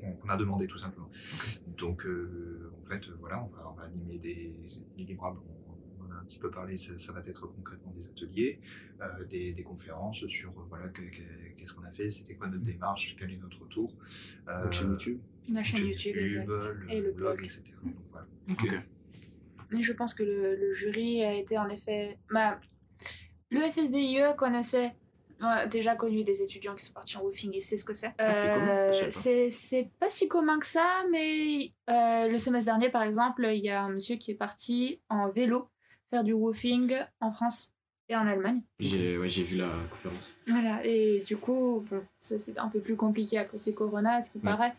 [0.00, 1.10] qu'on- a demandé tout simplement.
[1.76, 4.54] Donc euh, en fait, euh, voilà, on va, on va animer des,
[4.96, 5.38] des livrables.
[6.20, 8.60] Un petit peu parlé, ça, ça va être concrètement des ateliers,
[9.00, 12.46] euh, des, des conférences sur euh, voilà que- que- qu'est-ce qu'on a fait, c'était quoi
[12.48, 13.92] notre démarche, quel est notre retour.
[14.48, 15.18] Euh, Votre chaîne YouTube
[15.52, 17.44] La chaîne YouTube, le, et le blog, blog.
[17.44, 17.62] etc.
[17.82, 18.26] Donc, voilà.
[18.50, 18.64] Ok.
[18.64, 19.78] Ok.
[19.78, 22.18] Et je pense que le, le jury a été en effet.
[22.30, 22.60] Bah,
[23.50, 24.94] le FSDIE connaissait.
[25.42, 28.12] a déjà connu des étudiants qui sont partis en woofing et sait ce que c'est.
[28.18, 29.10] Ah, c'est Euh, pas.
[29.10, 33.64] c'est c'est pas si commun que ça, mais euh, le semestre dernier, par exemple, il
[33.64, 35.69] y a un monsieur qui est parti en vélo
[36.10, 37.72] faire du woofing en France.
[38.08, 38.60] et en Allemagne.
[38.80, 40.34] J'ai ouais, j'ai vu la conférence.
[40.48, 44.20] Voilà, et du coup, bon, ça, c'est un peu plus compliqué à cause du Corona,
[44.20, 44.44] ce qui Ouais.
[44.44, 44.74] paraît.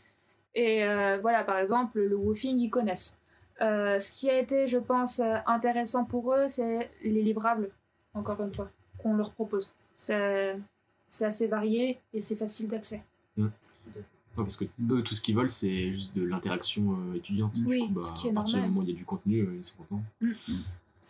[0.53, 3.17] Et euh, voilà, par exemple, le woofing, ils connaissent.
[3.61, 7.69] Euh, ce qui a été, je pense, euh, intéressant pour eux, c'est les livrables,
[8.13, 9.71] encore une fois, qu'on leur propose.
[9.95, 10.57] C'est
[11.07, 13.01] c'est assez varié et c'est facile d'accès.
[13.37, 13.47] Ouais,
[14.35, 17.53] parce que eux, tout ce qu'ils veulent, c'est juste de l'interaction euh, étudiante.
[17.53, 18.69] Du Oui, coup, bah, ce qui est à partir du normal.
[18.71, 20.01] moment où il y a du contenu, euh, ils sont contents.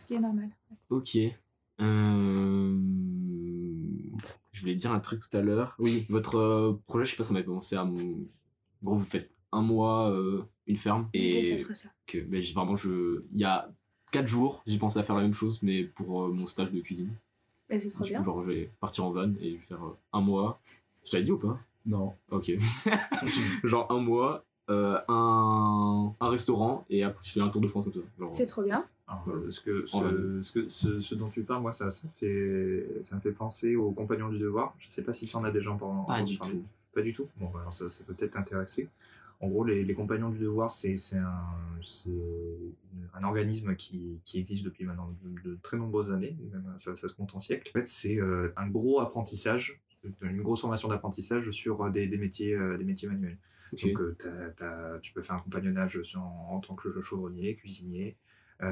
[0.01, 0.49] Ce qui est normal.
[0.89, 1.17] Ok.
[1.79, 2.77] Euh,
[4.51, 5.75] Je voulais dire un truc tout à l'heure.
[5.79, 7.99] Oui, votre euh, projet, je sais pas, ça m'a pensé à mon.
[8.81, 11.89] En gros, vous faites un mois euh, une ferme et ça serait ça.
[12.07, 13.23] que ben, vraiment, je.
[13.33, 13.71] Il y a
[14.11, 16.81] 4 jours, j'ai pensé à faire la même chose, mais pour euh, mon stage de
[16.81, 17.13] cuisine.
[17.69, 18.19] Et c'est trop du bien.
[18.19, 20.59] coup, genre, je vais partir en van et je vais faire euh, un mois.
[21.05, 21.59] Je t'avais dit ou pas?
[21.85, 22.13] Non.
[22.29, 22.51] Ok.
[23.63, 27.87] genre un mois, euh, un, un restaurant et après je fais un tour de France
[27.87, 28.03] autour.
[28.33, 28.85] C'est trop bien.
[29.07, 31.73] Alors, euh, ce, que, ce, En que- ce, que- ce- ce dont tu parles, moi,
[31.73, 34.73] ça, ça, fait, ça me fait penser aux compagnons du devoir.
[34.79, 36.03] Je sais pas si tu en as déjà pendant.
[36.05, 36.53] Pas du parler.
[36.53, 36.63] tout.
[36.95, 38.87] Pas du tout Bon, bah, alors ça, ça peut peut-être t'intéresser.
[39.41, 41.43] En gros, les, les compagnons du devoir, c'est c'est un,
[43.13, 47.07] un organisme qui, qui existe depuis maintenant de, de très nombreuses années, même ça, ça
[47.07, 47.69] se compte en siècles.
[47.75, 49.81] En fait, c'est euh, un gros apprentissage,
[50.21, 53.37] une grosse formation d'apprentissage sur euh, des, des métiers, euh, des métiers manuels.
[53.71, 58.17] Donc, euh, tu peux faire un compagnonnage en, en tant que chaudronnier, cuisinier,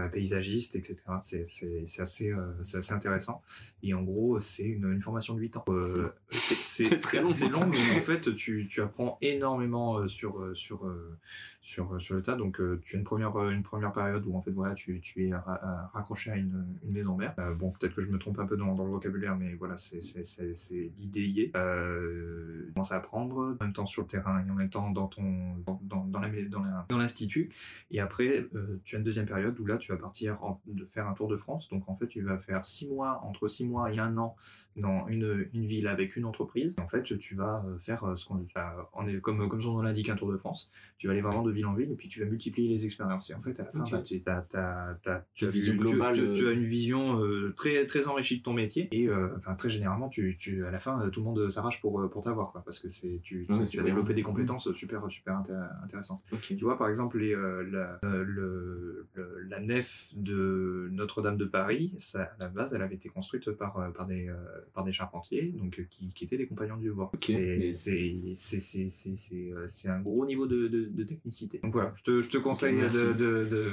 [0.10, 0.97] paysagiste, etc.
[1.21, 3.41] C'est c'est- c'est assez, euh, c'est assez intéressant.
[3.84, 5.65] Et en gros, c'est une, une formation de 8 ans.
[5.69, 7.28] Euh, c'est très c'est- long.
[7.28, 11.17] c'est long, mais en fait, tu, tu apprends énormément euh, sur, euh, sur, euh,
[11.62, 12.36] sur, euh, sur le tas.
[12.36, 14.99] Donc, euh, tu as une première, euh, une première période où en fait, voilà, tu,
[15.02, 17.34] tu es ra- raccroché à une, une maison mère.
[17.39, 19.75] Euh, bon, peut-être que je me trompe un peu dans, dans le vocabulaire, mais voilà,
[19.78, 21.56] c'est c'est- c'est- c'est l'idée y est.
[21.56, 24.91] Euh, tu commences à apprendre en même temps sur le terrain et en même temps
[24.91, 27.49] dans ton dans, dans, dans la- dans la- dans l'institut.
[27.91, 30.86] Et après, euh, tu as une deuxième période où là, tu vas partir en- de
[30.86, 31.68] faire un tour de France.
[31.70, 34.36] Donc, en fait, tu vas faire six mois, entre six mois et un an,
[34.76, 36.76] dans une, une ville avec une entreprise.
[36.78, 38.46] Et en fait, tu vas euh, faire euh, ce qu'on
[38.94, 40.70] on est comme, comme son nom l'indique, un tour de France.
[40.98, 43.30] Tu vas aller vraiment de ville en ville et puis tu vas multiplier les expériences.
[43.30, 46.34] Et en fait, à la fin, bah, tu, t'as- t'as- tu as vision globale, tu-
[46.34, 46.50] tu euh.
[46.50, 48.88] as une vision euh, très, très enrichie de ton métier.
[48.92, 51.82] Et euh, enfin, très généralement, tu, tu, à la fin, euh, tout le monde s'arrache
[51.82, 52.52] pour, euh, pour t'avoir.
[52.65, 53.84] Parce que tu, Ouais, tu bien.
[53.86, 56.22] développer des compétences super, super intér- intéressantes.
[56.42, 61.45] Tu vois, par exemple, les, euh, la, euh, le- le- la nef de Notre-Dame de
[61.45, 64.34] Paris, ça, à la base, elle avait été construite par, euh, par, des, euh,
[64.73, 67.12] par des charpentiers donc, euh, qui, qui étaient des compagnons du devoir.
[67.13, 67.32] Ok,
[67.73, 71.60] C'est- un gros niveau de, de, de technicité.
[71.63, 72.97] Donc voilà, je te, je te conseille merci.
[72.97, 73.13] de.
[73.45, 73.65] de,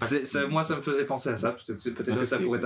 [0.00, 1.52] ça, moi, ça me faisait penser à ça.
[1.52, 2.44] Peut-être que ça Merci.
[2.44, 2.60] pourrait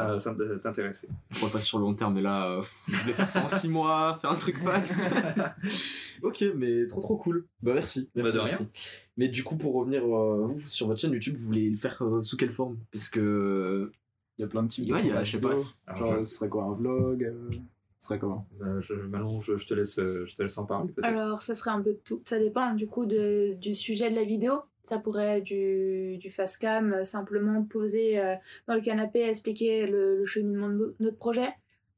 [0.61, 1.09] t'intéresser.
[1.31, 3.49] Je crois pas sur le long terme, mais là, euh, je vais faire ça en
[3.49, 4.95] 6 mois, faire un truc fast.
[6.23, 7.47] ok, mais trop trop cool.
[7.63, 8.11] Bah merci.
[8.15, 8.57] merci, Bah, de rien.
[8.59, 9.08] merci.
[9.19, 12.01] Mais du coup, pour revenir, euh, vous, sur votre chaîne YouTube, vous voulez le faire
[12.03, 12.79] euh, sous quelle forme?
[12.93, 13.93] Parce que.
[14.39, 15.53] Il y a plein de types de Ouais, il y a- je sais pas.
[15.97, 17.51] Genre, je- ce serait quoi un vlog euh,
[17.99, 18.47] Ce serait comment?
[18.63, 20.93] Euh, je, Manon, je, je te laisse, je te laisse en parler.
[21.03, 22.23] Alors, ça serait un peu de tout.
[22.25, 24.61] Ça dépend du coup de, du sujet de la vidéo.
[24.85, 28.37] Ça pourrait être du, du fast cam, simplement posé euh,
[28.69, 31.49] dans le canapé expliquer le, le cheminement de no- notre projet.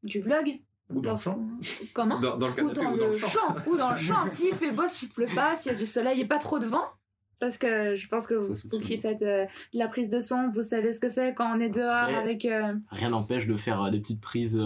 [0.02, 0.58] Du vlog.
[0.94, 1.38] Ou dans le champ.
[1.58, 2.18] lorsqu'on- Comment?
[2.20, 3.28] Dans, dans le Ou canapé dans, ou dans le le champ.
[3.28, 3.56] champ.
[3.70, 4.26] Ou dans le champ.
[4.26, 6.66] S'il fait beau, s'il pleut pas, s'il y a du soleil et pas trop de
[6.66, 6.84] vent.
[7.40, 10.50] Parce que je pense que vous, vous qui faites euh, de la prise de son,
[10.54, 12.44] vous savez ce que c'est quand on est dehors Après- avec.
[12.44, 14.60] euh, Rien n'empêche de faire euh, des petites prises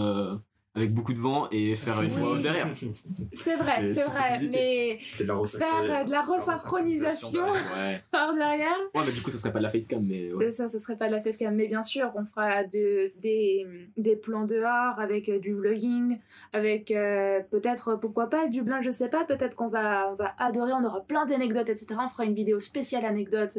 [0.75, 2.19] avec beaucoup de vent et faire une Oui.
[2.21, 2.67] voix derrière.
[3.33, 4.41] C'est vrai, C'est- vrai.
[4.51, 8.01] Mais C'est de la faire euh, de la resynchronisation Ouais.
[8.11, 8.75] par derrière.
[8.93, 10.33] Ouais, mais du coup, ça serait pas de la facecam, mais.
[10.33, 10.45] Ouais.
[10.45, 11.55] C'est ça, ce serait pas de la facecam.
[11.55, 13.65] Mais bien sûr, on fera de, des,
[13.97, 16.19] des plans dehors avec euh, du vlogging,
[16.53, 19.23] avec euh, peut-être, pourquoi pas, du blanc, je sais pas.
[19.25, 21.95] Peut-être qu'on va, on va adorer, on aura plein d'anecdotes, etc.
[22.03, 23.57] On fera une vidéo spéciale anecdote.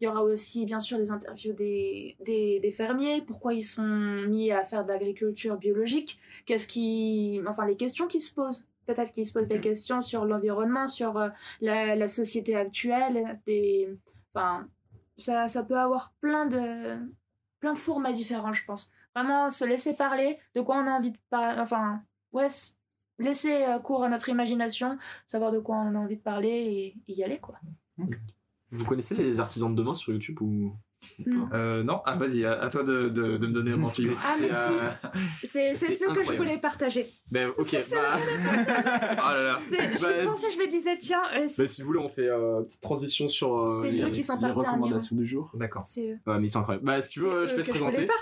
[0.00, 3.82] Il y aura aussi, bien sûr, les interviews des, des, des fermiers, pourquoi ils sont
[4.28, 7.40] mis à faire de l'agriculture biologique, qu'est-ce qui.
[7.46, 8.68] Enfin, les questions qui se posent.
[8.86, 9.62] Peut-être qu'ils se posent des Ok.
[9.62, 11.30] questions sur l'environnement, sur euh,
[11.60, 13.88] la, la société actuelle, des.
[14.34, 14.68] Enfin,
[15.16, 16.98] ça, ça peut avoir plein de,
[17.58, 18.90] plein de formats différents, je pense.
[19.14, 21.58] Vraiment, se laisser parler, de quoi on a envie de parler.
[21.58, 22.48] Enfin, ouais,
[23.18, 26.96] laisser euh, cours à notre imagination, savoir de quoi on a envie de parler et,
[27.08, 27.58] et y aller, quoi.
[28.76, 30.72] Vous connaissez les artisans de demain sur YouTube ou.
[31.24, 31.46] Non.
[31.46, 33.88] pas Euh, non, ah, vas-y, à, à toi de, de, de me donner un bon
[33.88, 34.12] film.
[34.24, 34.72] Ah, mais si.
[34.72, 35.10] euh,
[35.44, 36.36] C'est c'est C'est ce que je incroyable.
[36.38, 37.06] voulais partager.
[37.30, 38.16] Ben, ok, C'est bah.
[38.16, 39.58] Oh là là.
[39.68, 42.26] C'est- J'y Bah, pensais, je me disais, tiens, euh, bah, si vous voulez, on fait
[42.28, 43.56] euh, petite transition sur.
[43.58, 44.72] euh, C'est les- ceux qui sont Les partis en Iran.
[44.72, 45.50] recommandations du jour.
[45.54, 45.82] D'accord.
[45.84, 46.18] C'est eux.
[46.26, 46.84] Ouais, mais ils sont incroyables.
[46.84, 48.12] Bah, si tu veux, C'est je te laisse que je voulais présenter.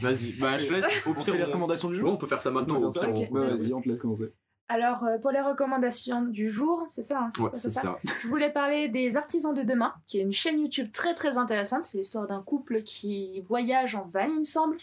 [0.00, 0.02] partager.
[0.02, 0.84] Vas-y, bah, je laisse.
[1.06, 2.80] Au pire, les on- recommandations du jour on peut faire ça maintenant.
[2.80, 4.32] Vas-y, on te laisse commencer.
[4.72, 7.98] Alors, euh, pour les recommandations du jour, c'est ça, hein, Ouais, c'est ça.
[8.22, 11.82] Je voulais parler des Artisans de demain, qui est une chaîne YouTube très très intéressante.
[11.82, 14.76] C'est l'histoire d'un couple qui voyage en van, il me semble.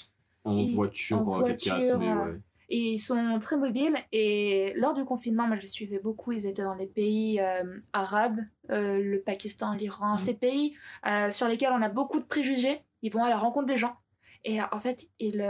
[0.43, 2.39] En voiture, en euh, 4x4, voiture, mais ouais.
[2.69, 3.95] Et ils sont très mobiles.
[4.11, 6.33] Et lors du confinement, moi je les suivais beaucoup.
[6.33, 10.17] Ils étaient dans des pays euh, arabes, euh, le Pakistan, l'Iran, Mhm.
[10.17, 12.81] ces pays euh, sur lesquels on a beaucoup de préjugés.
[13.03, 13.95] Ils vont à la rencontre des gens.
[14.43, 15.41] Et en fait, ils,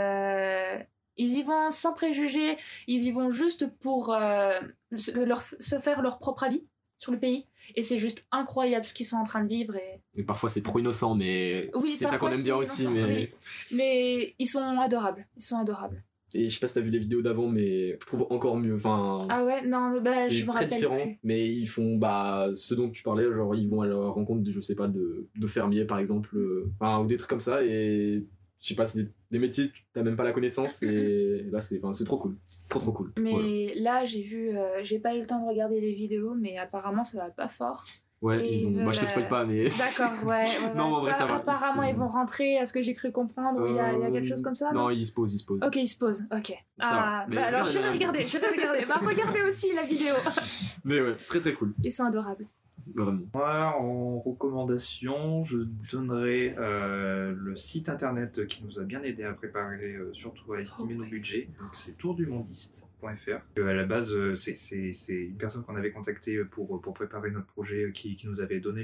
[1.18, 2.58] ils y vont sans préjugés.
[2.88, 4.60] Ils y vont juste pour euh,
[4.96, 6.64] se, leur, se faire leur propre avis
[6.98, 7.46] sur le pays.
[7.76, 9.76] Et c'est juste incroyable ce qu'ils sont en train de vivre.
[9.76, 10.02] Et...
[10.16, 12.88] Et parfois c'est trop innocent, mais Oui, c'est ça qu'on aime bien c'est aussi.
[12.88, 13.04] Mais...
[13.04, 13.30] oui.
[13.72, 15.28] Mais ils sont adorables.
[15.36, 16.04] Ils sont adorables.
[16.34, 18.76] Et je sais pas si t'as vu les vidéos d'avant, mais je trouve encore mieux.
[18.76, 21.20] Enfin, Ah ouais, non, bah, c'est je me très rappelle différent, plus.
[21.24, 24.52] mais ils font bah ce dont tu parlais, genre ils vont à la rencontre de
[24.52, 27.64] je sais pas de, de fermiers par exemple, euh, enfin, ou des trucs comme ça
[27.64, 28.26] et
[28.62, 31.80] je sais pas, c'est des, des métiers t'as même pas la connaissance et là c'est
[32.06, 32.34] trop cool,
[32.70, 33.14] trop trop cool.
[33.20, 33.82] Mais Voilà.
[34.02, 37.04] là, j'ai vu, euh, j'ai pas eu le temps de regarder les vidéos, mais apparemment
[37.04, 37.84] ça va pas fort.
[38.20, 40.44] Ouais, et ils ont, je te spoil pas mais D'accord, ouais.
[40.44, 41.36] ouais, Non, en vrai, ça va.
[41.36, 44.00] Apparemment, ils vont rentrer, à ce que j'ai cru comprendre, ou il y, a, il
[44.00, 45.62] y a quelque chose comme ça, non, non ils se posent, ils se posent.
[45.64, 46.52] Ok, ils se posent, ok.
[46.80, 47.26] Ah, va.
[47.30, 48.16] Mais bah alors je vais regarde.
[48.16, 48.86] regarder, je vais regarder.
[48.86, 50.16] Bah regardez aussi la vidéo.
[50.84, 52.48] Mais ouais, très très cool, Ils sont adorables.
[52.96, 55.60] Moi, en recommandation, je
[55.92, 60.60] donnerai euh, le site internet qui nous a bien aidé à préparer, euh, surtout à
[60.60, 61.50] estimer nos budgets.
[61.74, 63.62] C'est tourdumondiste.fr.
[63.62, 68.18] À la base, euh, c'est- une personne qu'on avait contactée pour, préparer notre projet qui,
[68.26, 68.84] nous avait donné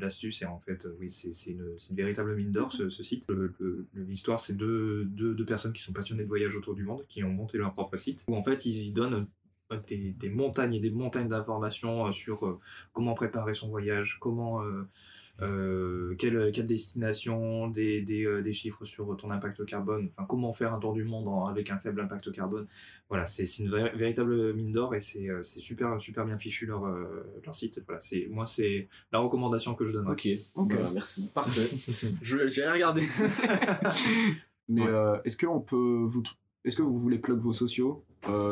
[0.00, 0.42] l'astuce.
[0.42, 3.26] Et en fait, oui, c'est une, véritable mine d'or ce, site.
[3.94, 7.30] L'histoire, c'est deux, deux, personnes qui sont passionnées de voyage autour du monde, qui ont
[7.30, 9.26] monté leur propre site, où en fait, ils y donnent
[9.86, 12.58] des, des montagnes et des montagnes d'informations euh, sur euh,
[12.92, 14.88] comment préparer son voyage, comment euh,
[15.40, 20.52] euh, quelle, quelle destination, des, des, euh, des chiffres sur ton impact carbone, enfin comment
[20.52, 22.66] faire un tour du monde en- avec un faible impact carbone.
[23.08, 26.38] Voilà, c'est c'est une vé- véritable mine d'or et c'est euh, c'est super super bien
[26.38, 27.80] fichu leur, euh, leur site.
[27.86, 30.12] Voilà, c'est moi c'est la recommandation que je donnerais.
[30.12, 30.74] Ok, Ok.
[30.76, 31.28] Bah, merci.
[31.32, 31.68] Parfait.
[32.22, 33.02] Je J'ai rien regardé.
[34.70, 34.88] Mais Ouais.
[34.88, 36.22] euh, est-ce que on peut vous,
[36.64, 38.04] est-ce que vous voulez plug vos sociaux,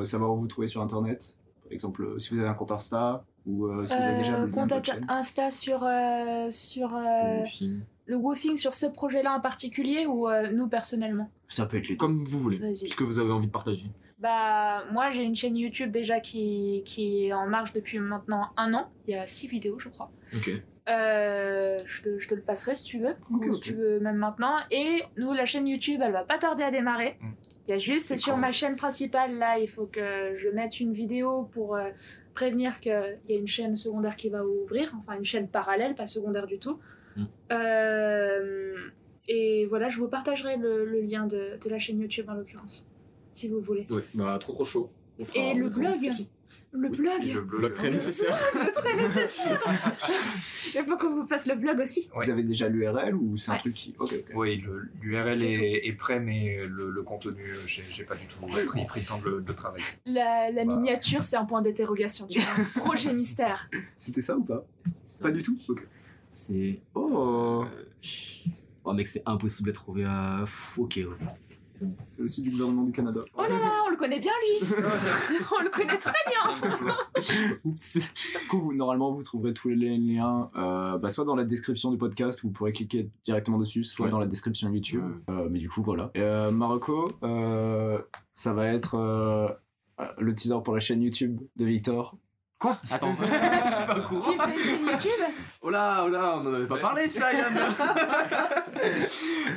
[0.05, 3.25] savoir où vous trouvez sur internet, par exemple euh, si vous avez un compte Insta
[3.47, 4.73] ou euh, si vous avez déjà le Euh, compte.
[5.09, 7.83] Insta sur, euh, sur euh, Film.
[8.07, 11.31] le woofing, sur ce projet-là en particulier, ou euh, nous personnellement?
[11.49, 11.99] Ça peut être les deux.
[11.99, 13.87] Comme vous voulez, ce que vous avez envie de partager.
[14.19, 18.73] Bah, moi j'ai une chaîne YouTube déjà qui, qui est en marche depuis maintenant un
[18.75, 18.89] an.
[19.07, 20.11] Il y a six vidéos, je crois.
[20.35, 20.51] Ok.
[20.89, 24.17] Euh, je, te, je te le passerai si tu veux, ou si tu veux même
[24.17, 24.55] maintenant.
[24.71, 27.19] Et nous, la chaîne YouTube, elle va pas tarder à démarrer.
[27.21, 27.31] Mm.
[27.67, 30.93] Il y a juste sur ma chaîne principale, là, il faut que je mette une
[30.93, 31.91] vidéo pour euh,
[32.35, 36.07] prévenir qu'il y a une chaîne secondaire qui va ouvrir, enfin une chaîne parallèle, pas
[36.07, 36.79] secondaire du tout.
[37.17, 37.25] Mm.
[37.53, 38.77] Euh,
[39.29, 42.89] et voilà, je vous partagerai le, le lien de, de la chaîne YouTube en l'occurrence,
[43.33, 43.85] si vous voulez.
[43.91, 44.91] Ouais, bah trop trop chaud.
[45.35, 46.27] Et le mettra en blog.
[46.73, 48.39] Le Oui, blog Le Blog très nécessaire.
[48.75, 49.63] Très nécessaire
[50.75, 52.11] Il faut qu'on vous fasse le blog aussi.
[52.15, 52.25] Ouais.
[52.25, 53.61] Vous avez déjà l'URL ou c'est un Ouais.
[53.61, 53.95] truc qui.
[53.99, 54.25] Ok, ok.
[54.35, 58.39] Oui, le- l'URL est, est prêt, mais le, le contenu, euh, j'ai pas du tout
[58.47, 59.85] pris, pris le temps de le de le travailler.
[60.05, 62.29] La, la miniature, c'est un point d'interrogation.
[62.77, 63.71] projet mystère.
[63.99, 64.67] C'était ça ou pas?
[65.23, 65.57] Pas du tout?
[65.69, 65.83] Ok.
[66.29, 66.81] C'est.
[66.95, 67.67] Oh euh,
[68.85, 70.41] Oh mec, c'est impossible à trouver à.
[70.45, 71.27] Pff, ok, ouais.
[72.09, 73.21] C'est aussi du gouvernement du Canada.
[73.37, 74.67] Oh là là, on le connaît bien lui
[75.59, 76.95] On le connaît très bien
[77.65, 77.99] Oups.
[77.99, 81.91] Du coup, vous- normalement, vous trouverez tous les liens euh, bah, soit dans la description
[81.91, 84.11] du podcast, vous pourrez cliquer directement dessus, soit Ouais.
[84.13, 85.03] dans la description YouTube.
[85.29, 85.35] Ouais.
[85.35, 86.11] Euh, mais du coup, voilà.
[86.17, 87.99] Euh, Marocco, euh,
[88.35, 88.97] ça va être
[90.19, 92.17] le teaser pour la chaîne YouTube de Victor.
[92.59, 94.47] Quoi Attends, je suis pas au Tu courant.
[94.47, 95.11] fais une chaîne YouTube
[95.61, 97.55] Oh là, oh là, on en avait pas parlé ça, Yann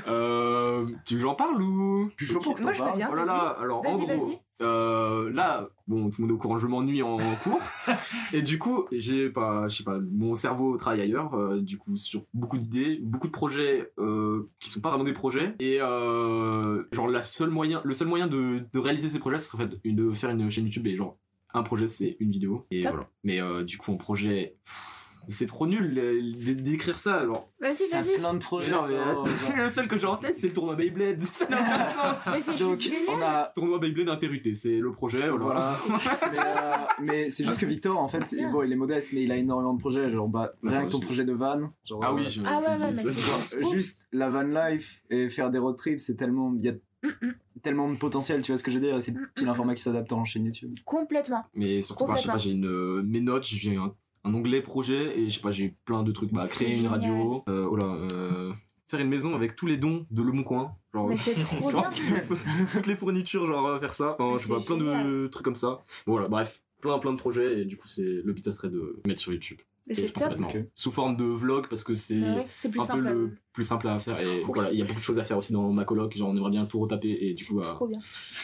[0.08, 3.10] euh, Tu veux que j'en parle ou Je veux que Moi, je veux bien.
[3.12, 4.40] Oh là là, alors en Vas-y, gros, vas-y.
[4.62, 7.62] euh, là, bon, tout le monde est au courant, je m'ennuie en cours.
[8.34, 11.96] et du coup, j'ai pas, je sais pas, mon cerveau travaille ailleurs, euh, du coup,
[11.96, 15.56] sur beaucoup d'idées, beaucoup de projets euh, qui sont pas vraiment des projets.
[15.60, 19.52] Et euh, genre, la seule moyen, le seul moyen de, de réaliser ces projets, ce
[19.52, 21.18] serait de, de faire une chaîne YouTube et genre,
[21.54, 22.66] un projet, c'est une vidéo.
[22.72, 22.92] Et Top.
[22.92, 23.10] voilà.
[23.24, 24.58] Mais euh, du coup, en projet,
[25.28, 25.94] c'est trop nul
[26.64, 27.50] d'écrire ça, alors.
[27.60, 28.18] Vas-y, vas-y.
[28.18, 28.72] plein de Mais projets.
[28.72, 29.24] non, mais Oh,
[29.58, 31.24] le seul que j'ai en tête, c'est le tournoi Beyblade.
[31.26, 31.86] Ça n'a aucun
[32.16, 32.34] sens.
[32.34, 33.52] Mais c'est juste génial on a.
[33.56, 35.46] Tournoi Beyblade interrupté, c'est le projet, voilà.
[35.46, 35.78] Voilà.
[36.32, 38.52] mais euh, mais c'est juste que Victor, en fait, bien.
[38.52, 40.10] bon, il est modeste, mais il a énormément de projets.
[40.12, 41.70] Genre, bah, Bah, rien que ton projet de van.
[41.86, 45.02] Genre, Ah oui, je- Ah ouais, ouais, mais ça- c'est- genre, juste la van life
[45.10, 46.54] et faire des road trips, c'est tellement.
[46.58, 46.74] Il y a.
[47.62, 49.54] tellement de potentiel, tu vois ce que je veux dire C'est Mm, pile mm, un
[49.54, 50.76] format qui s'adapte en chaîne YouTube.
[50.86, 51.44] Complètement.
[51.56, 54.62] Mais surtout, enfin, je sais pas, j'ai une euh, mes notes, j'ai un, un onglet
[54.62, 56.32] projet et je sais pas, j'ai plein de trucs.
[56.32, 56.92] Bah, créer une génial.
[56.92, 58.54] radio, euh, oh là, euh,
[58.88, 60.76] faire une maison avec tous les dons de Le Bon Coin.
[60.94, 62.22] Genre, Mais c'est trop genre, bien.
[62.74, 64.16] toutes les fournitures, genre euh, faire ça.
[64.20, 65.82] Enfin, je sais plein de trucs comme ça.
[66.06, 68.70] Bon, voilà, bref, plein plein de projets et du coup, c'est le but, ça serait
[68.70, 69.60] de mettre sur YouTube.
[69.90, 70.46] Mais c'est je pense que ça va top.
[70.46, 70.66] être marrant.
[70.66, 70.72] Ok.
[70.76, 73.02] Sous forme de vlog parce que c'est Ouais, un simple.
[73.04, 75.20] peu à- le plus simple à faire et voilà il y a beaucoup de choses
[75.20, 77.52] à faire aussi dans ma coloc genre on aimerait bien tout retaper et du C'est
[77.54, 78.00] coup euh, trop bien.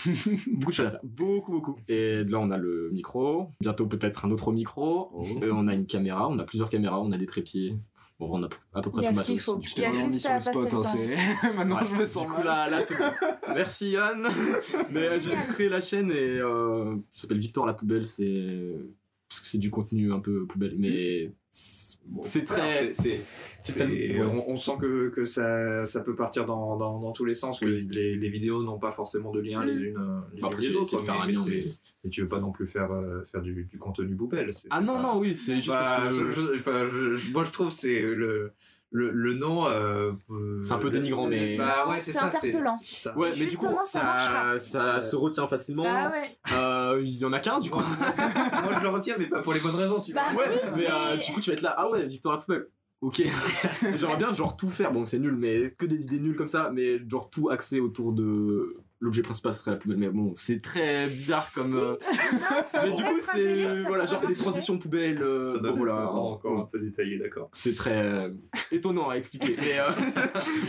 [0.47, 4.25] beaucoup de choses à faire beaucoup beaucoup et là on a le micro bientôt peut-être
[4.25, 5.23] un autre micro Oh.
[5.43, 7.75] Euh, on a une caméra on a plusieurs caméras on a des trépieds
[8.19, 9.59] bon on a à peu près Il tout ce matos qu'il faut.
[9.77, 11.53] Il y a juste à passer spot, le hein, temps.
[11.57, 11.85] Maintenant, Ouais.
[11.89, 12.43] je me sens mal.
[12.45, 12.69] là,
[13.53, 14.27] merci Yann
[14.91, 18.73] mais euh, j'ai créé la chaîne et euh, ça s'appelle Victor la poubelle c'est
[19.29, 21.31] parce que c'est du contenu un peu poubelle mais
[22.07, 22.91] Bon, c'est très
[23.77, 27.33] tellement- on, on sent que, que ça, ça peut partir dans, dans, dans tous les
[27.33, 27.87] sens, que Oui.
[27.89, 29.97] les, les vidéos n'ont pas forcément de lien les unes
[30.35, 31.63] les, après, les autres, mais, un mais mais-
[32.03, 34.51] mais tu veux pas non plus faire, euh, faire du, du contenu poubelle.
[34.69, 37.31] ah non pas- non oui c'est juste Bah, parce que je- je- enfin, je- je-
[37.31, 38.51] moi je trouve c'est le,
[38.95, 39.67] le, le nom.
[39.67, 42.29] euh, euh, C'est un peu dénigrant, mais- Bah ouais, c'est ça.
[42.29, 42.75] c'est interpellant.
[42.83, 43.17] c'est ça.
[43.17, 44.59] Ouais, mais du coup, Justement, ça marchera.
[44.59, 45.83] ça, ça se retient facilement.
[45.87, 46.37] Ah ouais.
[46.55, 47.79] Euh, Il y en a qu'un, du coup.
[47.99, 50.21] Moi je le retiens, mais pas pour les bonnes raisons, tu vois.
[50.31, 51.75] Bah, ouais, oui, mais, euh, mais- du coup, tu vas être là.
[51.77, 52.67] Ah ouais, Victor poubelle.
[53.01, 53.21] Ok.
[53.95, 54.91] J'aimerais bien, genre, tout faire.
[54.91, 56.71] Bon, c'est nul, mais que des idées nulles comme ça.
[56.73, 58.77] Mais, genre, tout axé autour de.
[59.01, 59.97] L'objet principal serait la poubelle.
[59.97, 61.75] Mais bon, c'est très bizarre comme.
[61.75, 61.95] euh,
[62.83, 63.81] Mais du coup, c'est.
[63.83, 65.21] Voilà, genre des transitions poubelles.
[65.21, 66.03] euh, Ça doit bon, voilà.
[66.03, 67.49] être encore un peu détaillé, d'accord.
[67.51, 68.29] C'est très euh,
[68.71, 69.55] étonnant à expliquer.
[69.59, 69.89] Mais euh,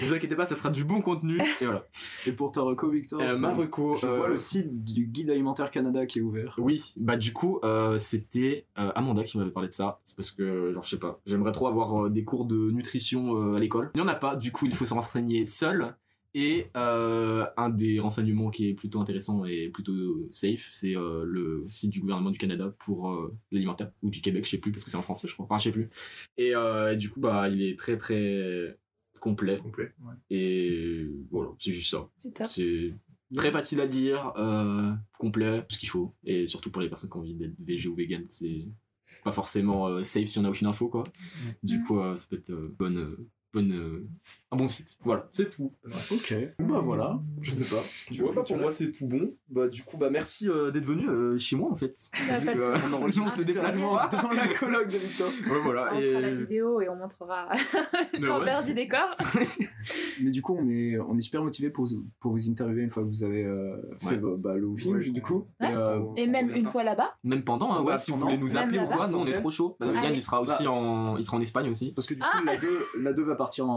[0.03, 1.39] ne vous inquiétez pas, ça sera du bon contenu.
[1.61, 1.87] Et voilà.
[2.27, 5.07] Et pour ta reco, Victor Euh, je- ma reco, Je euh, vois le site du
[5.07, 6.57] guide alimentaire Canada qui est ouvert.
[6.59, 10.01] Oui, bah du coup, euh, c'était euh, Amanda qui m'avait parlé de ça.
[10.05, 13.37] C'est parce que, genre, je sais pas, j'aimerais trop avoir euh, des cours de nutrition
[13.53, 13.91] euh, à l'école.
[13.95, 15.95] Il n'y en a pas, du coup, il faut se renseigner seul.
[16.35, 21.65] Et euh, un des renseignements qui est plutôt intéressant et plutôt safe, c'est euh, le
[21.69, 24.85] site du gouvernement du Canada pour euh, l'alimentaire, ou du Québec, je sais plus, parce
[24.85, 25.47] que c'est en français, je crois.
[25.47, 25.89] Enfin, je sais plus.
[26.37, 28.77] Et, euh, et du coup, bah, il est très très
[29.21, 29.59] complet.
[29.59, 29.93] Complet.
[30.05, 30.15] ouais.
[30.31, 32.09] Et voilà, c'est juste ça.
[32.19, 32.47] C'est top.
[32.49, 32.95] C'est
[33.35, 36.15] très facile à lire, euh, complet, tout ce qu'il faut.
[36.25, 38.59] Et surtout pour les personnes qui ont envie d'être végé ou vegan, c'est
[39.25, 41.05] pas forcément euh, safe si on n'a aucune info, quoi.
[41.62, 41.85] Du Mm.
[41.85, 44.07] coup, euh, ça peut être euh, bonne, euh, bonne, euh,
[44.53, 44.97] un bon site.
[45.05, 45.73] Voilà, c'est tout.
[46.13, 47.83] Ok, bah voilà, je sais pas.
[48.13, 49.33] Tu vois, bah, pour moi, c'est tout bon.
[49.49, 51.95] Bah, du coup, bah, merci euh, d'être venu euh, chez moi, en fait.
[52.29, 53.95] Parce que, euh, on enregistre déplacement.
[53.97, 55.29] dans la coloc de Victor.
[55.51, 55.91] Ouais, voilà.
[55.95, 56.09] On et...
[56.11, 57.49] fera la vidéo et on montrera
[58.21, 58.65] l'envers ouais.
[58.65, 59.15] du décor.
[60.23, 62.91] Mais du coup, on est, on est super motivé pour, vous- pour vous interviewer une
[62.91, 64.17] fois que vous avez euh, fait Ouais.
[64.19, 65.09] bah, bah, le film, Ouais.
[65.11, 65.47] du coup.
[65.61, 65.71] Ouais.
[65.71, 67.15] Et, euh, Et même une fois là-bas.
[67.25, 69.51] Même pendant, hein, ouais, si vous voulez nous appeler ou quoi, nous on est trop
[69.51, 69.77] chaud.
[69.81, 71.93] Bah, Yann, il sera aussi en, il sera en Espagne aussi.
[71.93, 72.43] Parce que du coup, Ah.
[72.45, 72.69] la 2
[73.01, 73.69] la deux va partir en,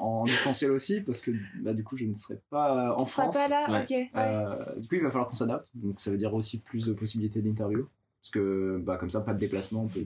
[0.00, 1.30] en distanciel aussi, parce que
[1.62, 3.34] bah, du coup, je ne serai pas en Tu seras France.
[3.36, 3.82] pas là, Ouais.
[3.82, 3.90] ok.
[3.90, 4.10] ouais.
[4.16, 5.68] Euh, du coup, il va falloir qu'on s'adapte.
[5.74, 7.86] Donc, ça veut dire aussi plus de possibilités d'interview.
[8.22, 10.04] Parce que, bah, comme ça, pas de déplacement, on peut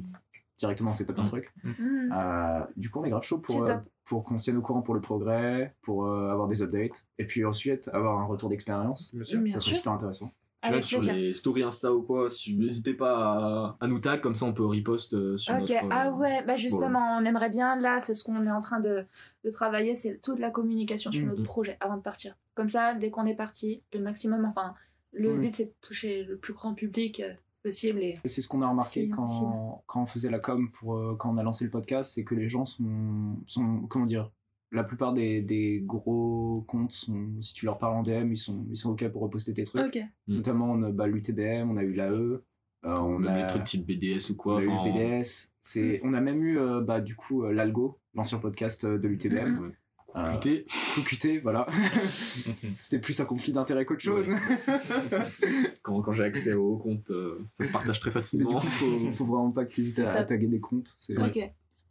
[0.59, 1.53] directement setup un truc.
[1.65, 4.83] Euh, du coup, on est grave chaud pour, euh, pour qu'on se tienne au courant
[4.83, 9.15] pour le progrès, pour euh, avoir des updates, et puis ensuite avoir un retour d'expérience.
[9.15, 9.41] Bien sûr.
[9.41, 10.31] Bien ça serait super intéressant.
[10.71, 11.15] Même sur plaisir.
[11.15, 14.53] les stories Insta ou quoi, si, n'hésitez pas à, à nous tag, comme ça on
[14.53, 15.75] peut repost euh, sur Ok, notre...
[15.85, 18.81] euh, ah ouais, bah justement, on aimerait bien, là, c'est ce qu'on est en train
[18.81, 19.05] de,
[19.45, 21.29] de travailler, c'est toute la communication sur Mhm.
[21.31, 22.37] notre projet avant de partir.
[22.55, 24.75] Comme ça, dès qu'on est parti, le maximum, enfin,
[25.13, 25.39] le Oui.
[25.47, 28.69] but c'est de toucher le plus grand public euh, possible et c'est ce qu'on a
[28.69, 32.13] remarqué quand, quand on faisait la com, pour, euh, quand on a lancé le podcast,
[32.15, 34.31] c'est que les gens sont, sont comment dire,
[34.75, 38.67] la plupart des, des gros comptes, sont, si tu leur parles en DM, ils sont,
[38.71, 39.97] ils sont OK pour reposter tes trucs.
[40.27, 40.35] Mm.
[40.35, 42.41] Notamment, on a bah, l'UTBM, on a eu l'AE, euh,
[42.85, 44.59] on, a, les trucs type BDS ou on quoi.
[44.59, 45.53] a eu le BDS.
[45.61, 49.09] C'est, on a même eu, euh, bah, du coup, euh, l'Algo, l'ancien podcast euh, de
[49.09, 49.49] l'UTBM.
[49.49, 49.63] Mhm.
[49.67, 49.73] ouais.
[50.17, 51.67] Euh, QQT, voilà.
[52.77, 54.27] C'était plus un conflit d'intérêt qu'autre chose.
[55.83, 58.61] quand, quand j'ai accès au compte, euh, ça se partage très facilement.
[58.61, 60.27] coup, faut, faut vraiment pas que tu hésites à, C'est à top.
[60.29, 60.95] taguer des comptes.
[60.99, 61.39] C'est, Ok.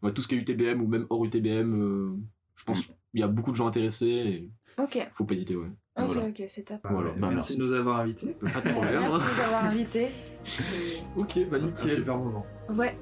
[0.02, 2.12] Ouais, tout ce qui est UTBM ou même hors UTBM, euh,
[2.56, 4.50] je pense qu'il y a beaucoup de gens intéressés et
[4.82, 5.08] Ok.
[5.14, 5.68] faut pas hésiter, ouais.
[5.98, 6.30] Ok, Voilà.
[6.30, 6.80] ok, c'est top.
[6.90, 7.58] Voilà, Ouais, bah, merci merci.
[7.58, 8.28] de nous avoir invités.
[8.34, 9.00] Pas de Ouais, problème.
[9.02, 10.08] Merci de nous avoir invités.
[11.16, 11.90] Ok, bah Un nickel.
[11.92, 12.46] super moment.
[12.70, 12.98] Ouais,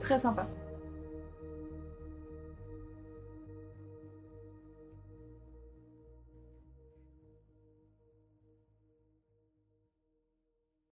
[0.00, 0.46] très sympa.